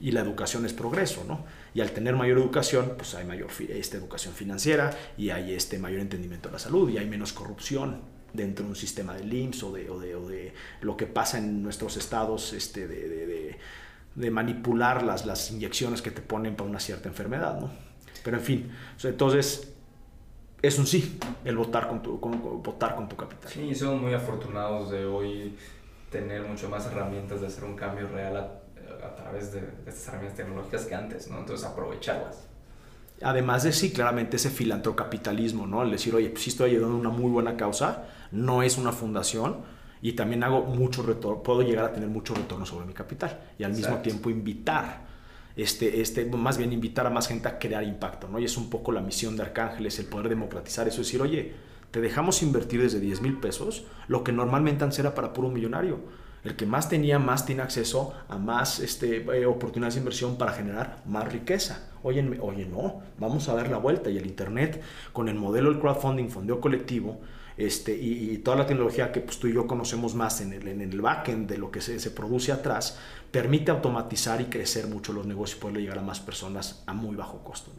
Y 0.00 0.12
la 0.12 0.20
educación 0.20 0.64
es 0.64 0.72
progreso, 0.72 1.24
¿no? 1.28 1.44
Y 1.74 1.80
al 1.82 1.90
tener 1.90 2.16
mayor 2.16 2.38
educación, 2.38 2.94
pues 2.96 3.14
hay 3.14 3.26
mayor 3.26 3.50
esta 3.68 3.98
educación 3.98 4.32
financiera 4.34 4.96
y 5.18 5.30
hay 5.30 5.52
este 5.52 5.78
mayor 5.78 6.00
entendimiento 6.00 6.48
de 6.48 6.54
la 6.54 6.58
salud 6.58 6.88
y 6.88 6.96
hay 6.96 7.06
menos 7.06 7.32
corrupción 7.32 8.00
dentro 8.32 8.64
de 8.64 8.70
un 8.70 8.76
sistema 8.76 9.14
de 9.14 9.24
IMSS 9.24 9.62
o 9.64 9.72
de, 9.72 9.90
o 9.90 9.98
de, 9.98 10.14
o 10.14 10.28
de 10.28 10.54
lo 10.80 10.96
que 10.96 11.06
pasa 11.06 11.38
en 11.38 11.62
nuestros 11.62 11.96
estados 11.96 12.52
este, 12.52 12.86
de, 12.86 13.08
de, 13.08 13.56
de, 14.14 14.30
manipular 14.30 15.02
las, 15.02 15.26
las 15.26 15.50
inyecciones 15.50 16.02
que 16.02 16.10
te 16.10 16.22
ponen 16.22 16.56
para 16.56 16.68
una 16.68 16.80
cierta 16.80 17.08
enfermedad. 17.08 17.60
¿no? 17.60 17.70
Pero 18.24 18.36
en 18.36 18.42
fin, 18.42 18.72
entonces 19.02 19.72
es 20.62 20.78
un 20.78 20.86
sí 20.86 21.18
el 21.44 21.56
votar 21.56 21.88
con 21.88 22.02
tu, 22.02 22.20
con, 22.20 22.62
votar 22.62 22.94
con 22.94 23.08
tu 23.08 23.16
capital. 23.16 23.50
Sí, 23.50 23.74
somos 23.74 24.00
muy 24.00 24.14
afortunados 24.14 24.90
de 24.90 25.04
hoy 25.04 25.56
tener 26.10 26.42
mucho 26.42 26.68
más 26.68 26.86
herramientas 26.86 27.40
de 27.40 27.46
hacer 27.46 27.64
un 27.64 27.76
cambio 27.76 28.08
real 28.08 28.36
a, 28.36 29.06
a 29.06 29.14
través 29.14 29.52
de, 29.52 29.60
de 29.60 29.90
estas 29.90 30.08
herramientas 30.08 30.36
tecnológicas 30.36 30.86
que 30.86 30.94
antes, 30.94 31.28
¿no? 31.28 31.38
Entonces 31.38 31.66
aprovecharlas. 31.66 32.50
Además 33.22 33.64
de 33.64 33.72
sí, 33.72 33.92
claramente 33.92 34.36
ese 34.36 34.50
filantrocapitalismo, 34.50 35.66
¿no? 35.66 35.82
El 35.82 35.90
decir, 35.90 36.14
oye, 36.14 36.30
pues 36.30 36.44
sí 36.44 36.50
estoy 36.50 36.70
ayudando 36.70 36.96
a 36.96 37.00
una 37.00 37.10
muy 37.10 37.30
buena 37.30 37.56
causa, 37.56 38.04
no 38.32 38.62
es 38.62 38.78
una 38.78 38.92
fundación 38.92 39.58
y 40.02 40.12
también 40.12 40.42
hago 40.42 40.62
mucho 40.62 41.02
retorno, 41.02 41.42
puedo 41.42 41.62
llegar 41.62 41.84
a 41.84 41.92
tener 41.92 42.08
mucho 42.08 42.34
retorno 42.34 42.64
sobre 42.64 42.86
mi 42.86 42.94
capital 42.94 43.38
y 43.58 43.64
al 43.64 43.72
mismo 43.72 43.96
tiempo 43.98 44.30
invitar, 44.30 45.06
este, 45.56 46.00
este, 46.00 46.24
más 46.24 46.56
bien 46.56 46.72
invitar 46.72 47.06
a 47.06 47.10
más 47.10 47.28
gente 47.28 47.48
a 47.48 47.58
crear 47.58 47.84
impacto, 47.84 48.28
¿no? 48.28 48.38
Y 48.38 48.44
es 48.44 48.56
un 48.56 48.70
poco 48.70 48.92
la 48.92 49.00
misión 49.00 49.36
de 49.36 49.42
Arcángeles, 49.42 49.98
el 49.98 50.06
poder 50.06 50.28
democratizar 50.28 50.88
eso, 50.88 50.98
decir, 50.98 51.20
oye, 51.20 51.52
te 51.90 52.00
dejamos 52.00 52.42
invertir 52.42 52.80
desde 52.80 53.00
10 53.00 53.20
mil 53.20 53.38
pesos, 53.38 53.84
lo 54.08 54.24
que 54.24 54.32
normalmente 54.32 54.84
antes 54.84 54.98
era 55.00 55.14
para 55.14 55.32
puro 55.32 55.50
millonario. 55.50 55.98
El 56.42 56.56
que 56.56 56.64
más 56.64 56.88
tenía, 56.88 57.18
más 57.18 57.44
tiene 57.44 57.60
acceso 57.60 58.14
a 58.28 58.38
más 58.38 58.78
este, 58.80 59.16
eh, 59.16 59.44
oportunidades 59.44 59.94
de 59.94 60.00
inversión 60.00 60.38
para 60.38 60.52
generar 60.52 61.02
más 61.04 61.30
riqueza. 61.30 61.90
Oye, 62.02 62.38
oye, 62.40 62.64
no, 62.64 63.02
vamos 63.18 63.48
a 63.50 63.54
dar 63.54 63.68
la 63.68 63.76
vuelta. 63.76 64.08
Y 64.08 64.16
el 64.16 64.26
Internet, 64.26 64.80
con 65.12 65.28
el 65.28 65.34
modelo 65.34 65.70
del 65.70 65.80
crowdfunding, 65.80 66.28
fondeo 66.30 66.58
colectivo, 66.58 67.20
este, 67.60 67.94
y, 67.94 68.38
toda 68.38 68.56
la 68.56 68.66
tecnología 68.66 69.12
que 69.12 69.20
pues, 69.20 69.38
tú 69.38 69.46
y 69.46 69.52
yo 69.52 69.66
conocemos 69.66 70.14
más 70.14 70.40
en 70.40 70.52
el, 70.52 70.66
en 70.66 70.80
el 70.80 71.00
backend 71.00 71.48
de 71.48 71.58
lo 71.58 71.70
que 71.70 71.80
se, 71.80 72.00
se, 72.00 72.10
produce 72.10 72.52
atrás, 72.52 72.98
permite 73.30 73.70
automatizar 73.70 74.40
y 74.40 74.46
crecer 74.46 74.86
mucho 74.86 75.12
los 75.12 75.26
negocios 75.26 75.58
y 75.58 75.60
poder 75.60 75.76
llegar 75.78 75.98
a 75.98 76.02
más 76.02 76.20
personas 76.20 76.82
a 76.86 76.94
muy 76.94 77.16
bajo 77.16 77.44
costo. 77.44 77.70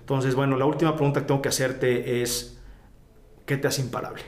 Entonces, 0.00 0.34
bueno, 0.34 0.56
la 0.56 0.64
última 0.64 0.94
pregunta 0.94 1.20
que 1.20 1.26
tengo 1.26 1.42
que 1.42 1.48
hacerte 1.48 2.22
es, 2.22 2.58
¿qué 3.46 3.56
te 3.56 3.68
hace 3.68 3.82
imparable? 3.82 4.22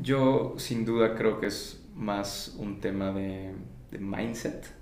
Yo 0.00 0.54
sin 0.56 0.84
duda 0.84 1.14
creo 1.14 1.38
que 1.38 1.46
es 1.46 1.80
más 1.94 2.54
un 2.58 2.80
tema 2.80 3.12
de, 3.12 3.54
mindset 3.92 4.73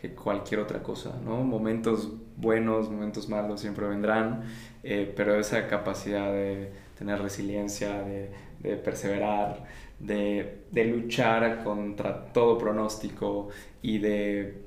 que 0.00 0.14
cualquier 0.14 0.60
otra 0.60 0.82
cosa, 0.82 1.14
¿no? 1.24 1.42
Momentos 1.42 2.10
buenos, 2.36 2.90
momentos 2.90 3.28
malos 3.28 3.60
siempre 3.60 3.86
vendrán, 3.86 4.42
eh, 4.82 5.12
pero 5.14 5.38
esa 5.38 5.66
capacidad 5.68 6.32
de 6.32 6.72
tener 6.98 7.20
resiliencia, 7.20 8.02
de, 8.02 8.30
de 8.60 8.76
perseverar, 8.76 9.64
de, 9.98 10.62
de, 10.70 10.84
luchar 10.86 11.62
contra 11.62 12.32
todo 12.32 12.56
pronóstico 12.56 13.48
y 13.82 13.98
de 13.98 14.62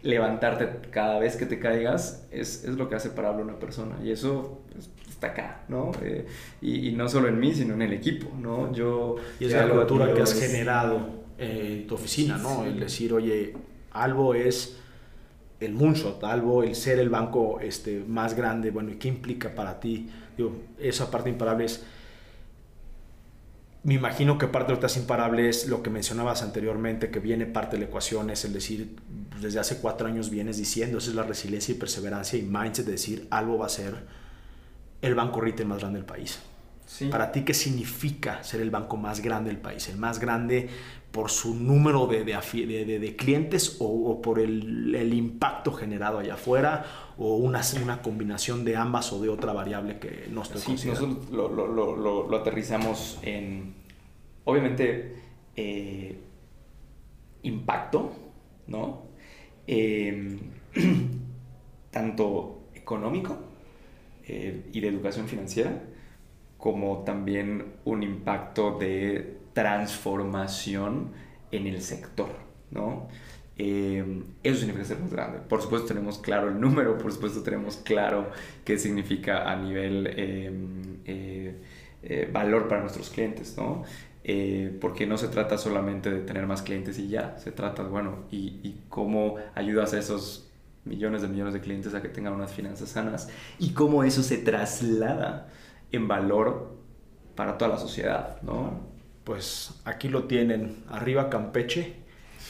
levantarte 0.00 0.88
cada 0.90 1.18
vez 1.18 1.36
que 1.36 1.44
te 1.44 1.58
caigas 1.58 2.26
es, 2.30 2.64
es 2.64 2.76
lo 2.76 2.88
que 2.88 2.94
hace 2.94 3.10
parable 3.10 3.42
una 3.42 3.58
persona. 3.58 3.96
Y 4.02 4.10
eso 4.10 4.62
pues, 4.72 4.90
está 5.08 5.28
acá, 5.28 5.64
¿no? 5.68 5.92
Eh, 6.02 6.26
y, 6.62 6.88
y, 6.88 6.92
no 6.92 7.08
solo 7.10 7.28
en 7.28 7.38
mí, 7.38 7.52
sino 7.54 7.74
en 7.74 7.82
el 7.82 7.92
equipo, 7.92 8.34
¿no? 8.38 8.72
Yo... 8.72 9.16
Y 9.38 9.44
es 9.44 9.52
la 9.52 9.68
cultura 9.68 10.14
que 10.14 10.22
has 10.22 10.38
generado 10.38 11.24
en 11.36 11.86
tu 11.86 11.94
oficina, 11.94 12.38
¿no? 12.38 12.64
El 12.64 12.80
decir, 12.80 13.12
oye, 13.12 13.54
Albo 13.94 14.34
es 14.34 14.76
el 15.60 15.72
moonshot, 15.72 16.22
Albo, 16.24 16.62
el 16.62 16.74
ser 16.74 16.98
el 16.98 17.08
banco 17.08 17.60
este, 17.60 18.04
más 18.06 18.34
grande, 18.34 18.70
bueno, 18.70 18.90
¿y 18.90 18.96
qué 18.96 19.08
implica 19.08 19.54
para 19.54 19.80
ti? 19.80 20.10
Digo, 20.36 20.52
esa 20.78 21.10
parte 21.10 21.30
imparable 21.30 21.64
es 21.64 21.84
me 23.84 23.94
imagino 23.94 24.38
que 24.38 24.48
parte 24.48 24.74
de 24.74 24.98
imparable 24.98 25.46
es 25.46 25.68
lo 25.68 25.82
que 25.82 25.90
mencionabas 25.90 26.42
anteriormente, 26.42 27.10
que 27.10 27.20
viene 27.20 27.44
parte 27.44 27.76
de 27.76 27.80
la 27.80 27.88
ecuación, 27.88 28.30
es 28.30 28.46
el 28.46 28.54
decir, 28.54 28.96
desde 29.42 29.60
hace 29.60 29.76
cuatro 29.76 30.06
años 30.06 30.30
vienes 30.30 30.56
diciendo, 30.56 30.96
esa 30.96 31.10
es 31.10 31.16
la 31.16 31.22
resiliencia 31.22 31.74
y 31.74 31.78
perseverancia 31.78 32.38
y 32.38 32.42
mindset 32.42 32.86
de 32.86 32.92
decir, 32.92 33.28
algo 33.30 33.58
va 33.58 33.66
a 33.66 33.68
ser 33.68 33.94
el 35.02 35.14
banco 35.14 35.42
retail 35.42 35.68
más 35.68 35.80
grande 35.80 35.98
del 35.98 36.06
país. 36.06 36.38
Para 37.10 37.32
ti, 37.32 37.42
¿qué 37.42 37.54
significa 37.54 38.42
ser 38.42 38.60
el 38.60 38.70
banco 38.70 38.96
más 38.96 39.20
grande 39.20 39.50
del 39.50 39.60
país? 39.60 39.88
¿El 39.88 39.96
más 39.96 40.18
grande 40.18 40.68
por 41.10 41.30
su 41.30 41.54
número 41.54 42.06
de, 42.06 42.24
de, 42.24 42.98
de, 42.98 43.16
clientes 43.16 43.76
o, 43.78 44.20
por 44.20 44.40
el, 44.40 44.94
el, 44.96 45.14
impacto 45.14 45.72
generado 45.72 46.18
allá 46.18 46.34
afuera 46.34 46.84
o 47.18 47.36
una, 47.36 47.62
una 47.82 48.02
combinación 48.02 48.64
de 48.64 48.76
ambas 48.76 49.12
o 49.12 49.22
de 49.22 49.28
otra 49.28 49.52
variable 49.52 49.98
que 50.00 50.26
no 50.30 50.42
estoy 50.42 50.60
sí, 50.76 50.88
Nosotros 50.88 51.30
lo, 51.30 51.48
lo, 51.48 51.68
lo, 51.68 52.28
lo, 52.28 52.36
aterrizamos 52.36 53.20
en, 53.22 53.74
obviamente, 54.42 55.14
eh, 55.54 56.18
impacto, 57.44 58.12
¿no? 58.66 59.04
Em, 59.68 60.38
tanto 61.92 62.64
económico 62.74 63.38
eh, 64.26 64.68
y 64.72 64.80
de 64.80 64.88
educación 64.88 65.28
financiera, 65.28 65.80
como 66.64 67.00
también 67.04 67.74
un 67.84 68.02
impacto 68.02 68.78
de 68.78 69.36
transformación 69.52 71.10
en 71.52 71.66
el 71.66 71.82
sector, 71.82 72.30
¿no? 72.70 73.06
Eh, 73.58 74.22
eso 74.42 74.60
significa 74.60 74.86
ser 74.86 74.98
más 74.98 75.12
grande. 75.12 75.40
Por 75.46 75.60
supuesto 75.60 75.88
tenemos 75.88 76.16
claro 76.20 76.48
el 76.48 76.58
número, 76.58 76.96
por 76.96 77.12
supuesto 77.12 77.42
tenemos 77.42 77.76
claro 77.76 78.30
qué 78.64 78.78
significa 78.78 79.52
a 79.52 79.56
nivel 79.56 80.06
em, 80.16 81.00
eh, 81.04 81.60
eh, 82.02 82.30
valor 82.32 82.66
para 82.66 82.80
nuestros 82.80 83.10
clientes, 83.10 83.58
¿no? 83.58 83.84
porque 84.80 85.06
no 85.06 85.18
se 85.18 85.28
trata 85.28 85.58
solamente 85.58 86.10
de 86.10 86.20
tener 86.20 86.46
más 86.46 86.62
clientes 86.62 86.98
y 86.98 87.08
ya, 87.08 87.36
se 87.36 87.52
trata, 87.52 87.82
bueno, 87.82 88.24
y, 88.30 88.58
y 88.62 88.80
cómo 88.88 89.36
ayudas 89.54 89.92
a 89.92 89.98
esos 89.98 90.50
millones 90.86 91.20
de 91.20 91.28
millones 91.28 91.52
de 91.52 91.60
clientes 91.60 91.92
a 91.92 92.00
que 92.00 92.08
tengan 92.08 92.32
unas 92.32 92.50
finanzas 92.50 92.88
sanas 92.88 93.28
y 93.58 93.74
cómo 93.74 94.02
eso 94.02 94.22
se 94.22 94.38
traslada 94.38 95.48
en 95.94 96.08
valor 96.08 96.74
para 97.34 97.58
toda 97.58 97.72
la 97.72 97.78
sociedad, 97.78 98.40
¿no? 98.42 98.94
pues 99.24 99.70
aquí 99.84 100.08
lo 100.08 100.24
tienen, 100.24 100.84
arriba 100.88 101.30
Campeche, 101.30 101.94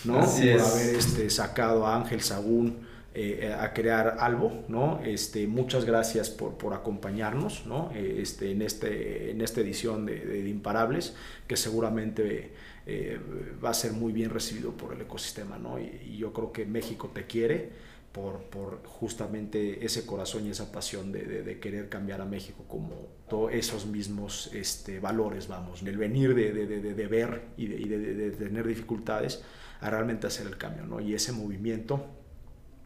¿no? 0.04 0.20
Por 0.20 0.28
haber 0.28 0.94
este, 0.96 1.30
sacado 1.30 1.86
a 1.86 1.96
Ángel 1.96 2.20
Sagún 2.20 2.86
eh, 3.14 3.54
a 3.56 3.72
crear 3.72 4.16
algo, 4.18 4.64
¿no? 4.68 5.00
Este, 5.04 5.46
muchas 5.46 5.84
gracias 5.84 6.30
por, 6.30 6.58
por 6.58 6.74
acompañarnos, 6.74 7.64
¿no? 7.64 7.92
Eh, 7.94 8.18
este, 8.20 8.50
en, 8.50 8.60
este, 8.60 9.30
en 9.30 9.40
esta 9.40 9.60
edición 9.60 10.04
de, 10.04 10.48
Imparables, 10.48 11.14
que 11.46 11.56
seguramente 11.56 12.52
eh, 12.86 13.20
va 13.64 13.70
a 13.70 13.74
ser 13.74 13.92
muy 13.92 14.12
bien 14.12 14.30
recibido 14.30 14.72
por 14.72 14.94
el 14.94 15.00
ecosistema, 15.00 15.58
¿no? 15.58 15.78
y 15.78 16.18
yo 16.18 16.32
creo 16.32 16.52
que 16.52 16.66
México 16.66 17.10
te 17.14 17.24
quiere 17.24 17.70
por, 18.14 18.44
por, 18.44 18.80
justamente 18.86 19.84
ese 19.84 20.06
corazón 20.06 20.46
y 20.46 20.50
esa 20.50 20.70
pasión 20.70 21.10
de, 21.10 21.42
de, 21.42 21.58
querer 21.58 21.88
cambiar 21.88 22.20
a 22.20 22.24
México 22.24 22.64
como 22.68 22.94
todos 23.28 23.52
esos 23.52 23.86
mismos 23.86 24.50
este, 24.54 25.00
valores, 25.00 25.48
vamos, 25.48 25.82
el 25.82 25.98
venir 25.98 26.32
de, 26.32 26.52
de 26.52 27.06
ver 27.08 27.48
y, 27.56 27.66
de, 27.66 28.30
tener 28.30 28.68
dificultades 28.68 29.42
a 29.80 29.90
realmente 29.90 30.28
hacer 30.28 30.46
el 30.46 30.56
cambio, 30.56 30.86
¿no? 30.86 31.00
Y 31.00 31.12
ese 31.12 31.32
movimiento 31.32 32.06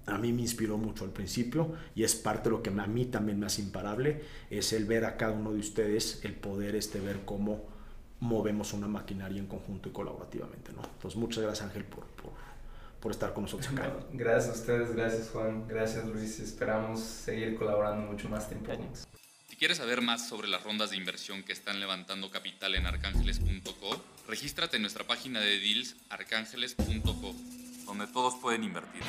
a 0.06 0.16
mí 0.16 0.32
me 0.32 0.40
inspiró 0.40 0.78
mucho 0.78 1.04
al 1.04 1.10
principio 1.10 1.74
y 1.94 2.04
es 2.04 2.14
parte 2.14 2.44
de 2.44 2.56
lo 2.56 2.62
que 2.62 2.70
a 2.70 2.86
mí 2.86 3.04
también 3.04 3.38
me 3.38 3.44
hace 3.44 3.60
imparable, 3.60 4.22
es 4.48 4.72
el 4.72 4.86
ver 4.86 5.04
a 5.04 5.18
cada 5.18 5.32
uno 5.32 5.52
de 5.52 5.60
ustedes, 5.60 6.24
el 6.24 6.32
poder 6.32 6.74
este, 6.74 7.00
ver 7.00 7.26
cómo 7.26 7.66
movemos 8.20 8.72
una 8.72 8.88
maquinaria 8.88 9.38
en 9.38 9.46
conjunto 9.46 9.90
y 9.90 9.92
colaborativamente, 9.92 10.72
¿no? 10.72 10.80
Entonces, 10.84 11.20
muchas 11.20 11.44
gracias 11.44 11.68
Ángel 11.68 11.84
por, 11.84 12.06
por 12.06 12.32
por 13.00 13.12
estar 13.12 13.32
con 13.32 13.44
nosotros 13.44 13.70
acá. 13.72 13.92
Gracias 14.12 14.56
a 14.56 14.60
ustedes, 14.60 14.94
gracias 14.94 15.30
Juan, 15.30 15.66
gracias 15.68 16.04
Luis. 16.04 16.40
Esperamos 16.40 17.00
seguir 17.00 17.54
colaborando 17.56 18.06
mucho 18.10 18.28
más 18.28 18.48
tiempo. 18.48 18.72
Si 19.48 19.56
quieres 19.56 19.78
saber 19.78 20.00
más 20.00 20.28
sobre 20.28 20.48
las 20.48 20.62
rondas 20.62 20.90
de 20.90 20.96
inversión 20.96 21.42
que 21.42 21.52
están 21.52 21.80
levantando 21.80 22.30
capital 22.30 22.74
en 22.74 22.86
arcángeles.co, 22.86 24.02
regístrate 24.26 24.76
en 24.76 24.82
nuestra 24.82 25.04
página 25.04 25.40
de 25.40 25.58
deals 25.58 25.96
arcángeles.co, 26.10 27.34
donde 27.86 28.06
todos 28.08 28.34
pueden 28.36 28.64
invertir. 28.64 29.02